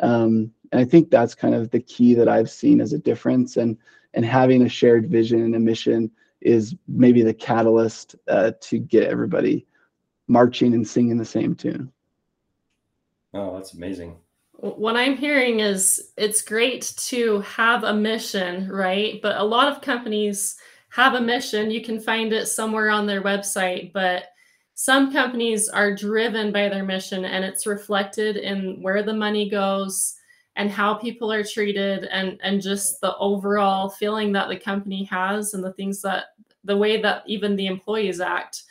Um, 0.00 0.52
and 0.72 0.80
I 0.80 0.84
think 0.84 1.10
that's 1.10 1.34
kind 1.34 1.54
of 1.54 1.70
the 1.70 1.80
key 1.80 2.14
that 2.14 2.28
I've 2.28 2.50
seen 2.50 2.80
as 2.80 2.92
a 2.92 2.98
difference. 2.98 3.56
And 3.56 3.76
and 4.14 4.24
having 4.24 4.62
a 4.62 4.68
shared 4.68 5.10
vision 5.10 5.42
and 5.42 5.54
a 5.54 5.60
mission 5.60 6.10
is 6.40 6.74
maybe 6.88 7.22
the 7.22 7.34
catalyst 7.34 8.16
uh, 8.28 8.52
to 8.62 8.78
get 8.78 9.04
everybody 9.04 9.66
marching 10.26 10.72
and 10.72 10.86
singing 10.86 11.18
the 11.18 11.24
same 11.24 11.54
tune. 11.54 11.92
Oh, 13.34 13.54
that's 13.56 13.74
amazing. 13.74 14.16
What 14.58 14.96
I'm 14.96 15.16
hearing 15.16 15.60
is 15.60 16.12
it's 16.16 16.40
great 16.40 16.94
to 17.08 17.40
have 17.40 17.84
a 17.84 17.92
mission, 17.92 18.68
right? 18.70 19.20
But 19.20 19.36
a 19.36 19.44
lot 19.44 19.68
of 19.68 19.82
companies 19.82 20.56
have 20.90 21.14
a 21.14 21.20
mission. 21.20 21.70
You 21.70 21.82
can 21.82 22.00
find 22.00 22.32
it 22.32 22.46
somewhere 22.46 22.88
on 22.88 23.06
their 23.06 23.22
website, 23.22 23.92
but 23.92 24.24
some 24.72 25.12
companies 25.12 25.68
are 25.68 25.94
driven 25.94 26.52
by 26.52 26.68
their 26.68 26.84
mission 26.84 27.24
and 27.24 27.44
it's 27.44 27.66
reflected 27.66 28.36
in 28.36 28.82
where 28.82 29.02
the 29.02 29.12
money 29.12 29.48
goes 29.48 30.16
and 30.56 30.70
how 30.70 30.94
people 30.94 31.30
are 31.32 31.44
treated 31.44 32.04
and 32.04 32.38
and 32.42 32.60
just 32.60 33.00
the 33.00 33.16
overall 33.16 33.88
feeling 33.88 34.32
that 34.32 34.48
the 34.48 34.56
company 34.56 35.04
has 35.04 35.54
and 35.54 35.64
the 35.64 35.72
things 35.74 36.02
that 36.02 36.26
the 36.64 36.76
way 36.76 37.00
that 37.00 37.22
even 37.26 37.56
the 37.56 37.66
employees 37.66 38.20
act 38.20 38.64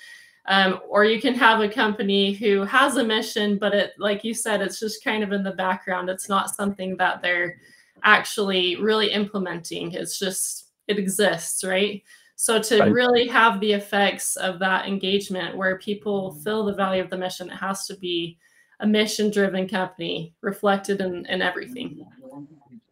um, 0.48 0.80
or 0.88 1.06
you 1.06 1.20
can 1.20 1.34
have 1.34 1.62
a 1.62 1.70
company 1.70 2.34
who 2.34 2.64
has 2.64 2.98
a 2.98 3.04
mission 3.04 3.58
but 3.58 3.74
it 3.74 3.94
like 3.98 4.24
you 4.24 4.34
said 4.34 4.62
it's 4.62 4.80
just 4.80 5.04
kind 5.04 5.24
of 5.24 5.32
in 5.32 5.44
the 5.44 5.52
background 5.52 6.10
it's 6.10 6.30
not 6.30 6.56
something 6.56 6.96
that 6.98 7.22
they're 7.22 7.58
actually 8.04 8.76
really 8.76 9.12
implementing 9.12 9.92
it's 9.92 10.20
just 10.20 10.70
it 10.88 11.00
exists 11.00 11.64
right 11.64 12.04
so 12.36 12.62
to 12.62 12.80
right. 12.80 12.92
really 12.92 13.28
have 13.28 13.60
the 13.60 13.74
effects 13.74 14.36
of 14.36 14.60
that 14.60 14.88
engagement 14.88 15.56
where 15.56 15.78
people 15.78 16.34
feel 16.44 16.66
the 16.66 16.74
value 16.74 17.02
of 17.02 17.10
the 17.10 17.18
mission, 17.18 17.50
it 17.50 17.56
has 17.56 17.88
to 17.88 17.96
be 17.96 18.38
a 18.82 18.88
mission 18.88 19.32
driven 19.32 19.68
company 19.70 20.34
reflected 20.42 21.00
in, 21.00 21.26
in 21.28 21.42
everything. 21.42 22.06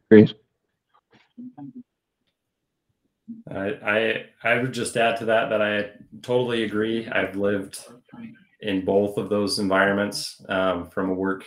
Great. 0.10 0.34
I, 3.52 4.26
I 4.44 4.58
would 4.60 4.74
just 4.74 4.96
add 4.96 5.18
to 5.18 5.26
that 5.26 5.50
that 5.50 5.62
I 5.62 5.92
totally 6.22 6.64
agree. 6.64 7.08
I've 7.08 7.36
lived 7.36 7.80
in 8.62 8.86
both 8.86 9.18
of 9.18 9.30
those 9.30 9.60
environments 9.60 10.42
um, 10.48 10.90
from 10.90 11.10
a 11.10 11.14
work, 11.14 11.44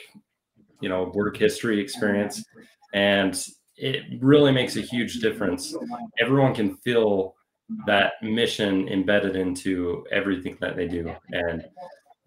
you 0.80 0.88
know, 0.88 1.10
work 1.14 1.36
history 1.36 1.80
experience, 1.80 2.44
and 2.92 3.42
it 3.76 4.02
really 4.20 4.52
makes 4.52 4.76
a 4.76 4.82
huge 4.82 5.20
difference. 5.20 5.74
Everyone 6.20 6.54
can 6.54 6.76
feel 6.76 7.36
that 7.86 8.14
mission 8.22 8.88
embedded 8.88 9.36
into 9.36 10.06
everything 10.12 10.56
that 10.60 10.76
they 10.76 10.86
do 10.86 11.12
and 11.32 11.64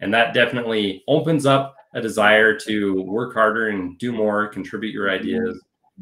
and 0.00 0.12
that 0.12 0.34
definitely 0.34 1.02
opens 1.08 1.46
up 1.46 1.74
a 1.94 2.00
desire 2.00 2.58
to 2.58 3.02
work 3.02 3.32
harder 3.34 3.68
and 3.68 3.98
do 3.98 4.12
more 4.12 4.48
contribute 4.48 4.92
your 4.92 5.10
ideas 5.10 5.58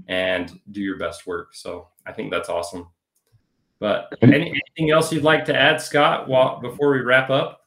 and 0.09 0.61
do 0.72 0.81
your 0.81 0.98
best 0.98 1.26
work 1.26 1.54
so 1.54 1.87
i 2.07 2.12
think 2.12 2.33
that's 2.33 2.48
awesome 2.48 2.88
but 3.80 4.12
any, 4.22 4.48
anything 4.76 4.90
else 4.90 5.12
you'd 5.12 5.22
like 5.22 5.44
to 5.44 5.56
add 5.56 5.80
scott 5.80 6.28
while, 6.28 6.60
before 6.60 6.92
we 6.92 7.00
wrap 7.00 7.30
up 7.30 7.62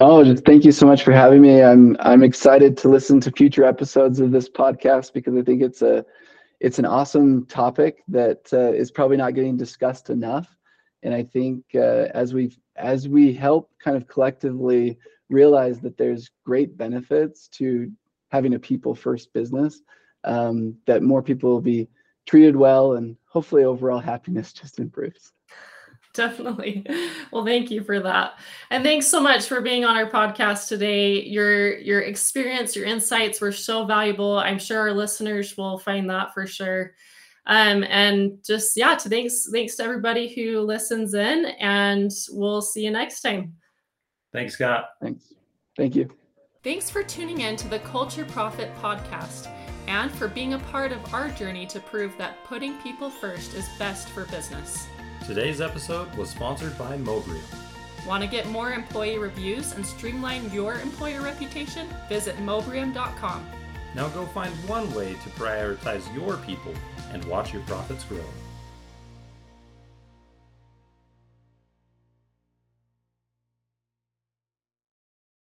oh 0.00 0.24
just 0.24 0.44
thank 0.44 0.64
you 0.64 0.72
so 0.72 0.86
much 0.86 1.02
for 1.02 1.12
having 1.12 1.40
me 1.40 1.62
i'm 1.62 1.96
i'm 2.00 2.22
excited 2.22 2.76
to 2.76 2.88
listen 2.88 3.20
to 3.20 3.30
future 3.32 3.64
episodes 3.64 4.20
of 4.20 4.30
this 4.30 4.48
podcast 4.48 5.12
because 5.12 5.36
i 5.36 5.42
think 5.42 5.62
it's 5.62 5.82
a 5.82 6.04
it's 6.62 6.78
an 6.78 6.84
awesome 6.84 7.44
topic 7.46 8.04
that 8.06 8.48
uh, 8.52 8.72
is 8.72 8.92
probably 8.92 9.16
not 9.16 9.34
getting 9.34 9.56
discussed 9.56 10.10
enough. 10.10 10.56
And 11.02 11.12
I 11.12 11.24
think 11.24 11.64
uh, 11.74 12.06
as 12.14 12.32
we 12.32 12.56
as 12.76 13.08
we 13.08 13.32
help 13.32 13.70
kind 13.80 13.96
of 13.96 14.06
collectively 14.06 14.96
realize 15.28 15.80
that 15.80 15.98
there's 15.98 16.30
great 16.46 16.78
benefits 16.78 17.48
to 17.48 17.90
having 18.30 18.54
a 18.54 18.60
people 18.60 18.94
first 18.94 19.32
business, 19.32 19.82
um, 20.22 20.76
that 20.86 21.02
more 21.02 21.20
people 21.20 21.50
will 21.50 21.60
be 21.60 21.88
treated 22.26 22.54
well, 22.54 22.92
and 22.92 23.16
hopefully 23.32 23.64
overall 23.64 23.98
happiness 23.98 24.52
just 24.60 24.78
improves. 24.78 25.32
Definitely. 26.14 26.86
Well, 27.30 27.46
thank 27.46 27.70
you 27.70 27.82
for 27.82 27.98
that. 28.00 28.34
And 28.70 28.84
thanks 28.84 29.06
so 29.06 29.18
much 29.18 29.46
for 29.46 29.62
being 29.62 29.86
on 29.86 29.96
our 29.96 30.10
podcast 30.10 30.68
today. 30.68 31.22
Your 31.22 31.78
your 31.78 32.02
experience, 32.02 32.76
your 32.76 32.84
insights 32.84 33.40
were 33.40 33.52
so 33.52 33.86
valuable. 33.86 34.36
I'm 34.36 34.58
sure 34.58 34.78
our 34.78 34.92
listeners 34.92 35.56
will 35.56 35.78
find 35.78 36.10
that 36.10 36.34
for 36.34 36.46
sure. 36.46 36.92
Um, 37.46 37.82
and 37.84 38.44
just 38.44 38.76
yeah, 38.76 38.94
to 38.94 39.08
thanks 39.08 39.48
thanks 39.50 39.76
to 39.76 39.84
everybody 39.84 40.28
who 40.28 40.60
listens 40.60 41.14
in 41.14 41.46
and 41.58 42.10
we'll 42.30 42.60
see 42.60 42.84
you 42.84 42.90
next 42.90 43.22
time. 43.22 43.54
Thanks, 44.34 44.52
Scott. 44.52 44.90
Thanks. 45.00 45.32
Thank 45.78 45.96
you. 45.96 46.10
Thanks 46.62 46.90
for 46.90 47.02
tuning 47.02 47.40
in 47.40 47.56
to 47.56 47.68
the 47.68 47.78
Culture 47.78 48.26
Profit 48.26 48.70
podcast 48.76 49.48
and 49.86 50.10
for 50.10 50.28
being 50.28 50.54
a 50.54 50.58
part 50.58 50.92
of 50.92 51.14
our 51.14 51.28
journey 51.30 51.66
to 51.66 51.80
prove 51.80 52.16
that 52.18 52.44
putting 52.44 52.78
people 52.78 53.10
first 53.10 53.54
is 53.54 53.68
best 53.78 54.08
for 54.08 54.24
business. 54.26 54.86
Today's 55.26 55.60
episode 55.60 56.14
was 56.16 56.30
sponsored 56.30 56.76
by 56.76 56.96
Mobrium. 56.96 57.44
Want 58.06 58.22
to 58.24 58.28
get 58.28 58.48
more 58.48 58.72
employee 58.72 59.18
reviews 59.18 59.72
and 59.72 59.86
streamline 59.86 60.50
your 60.50 60.74
employer 60.80 61.20
reputation? 61.20 61.88
Visit 62.08 62.36
Mobrium.com. 62.38 63.46
Now 63.94 64.08
go 64.08 64.26
find 64.26 64.52
one 64.68 64.92
way 64.94 65.12
to 65.12 65.30
prioritize 65.30 66.12
your 66.14 66.36
people 66.38 66.74
and 67.12 67.24
watch 67.26 67.52
your 67.52 67.62
profits 67.62 68.04
grow. 68.04 68.24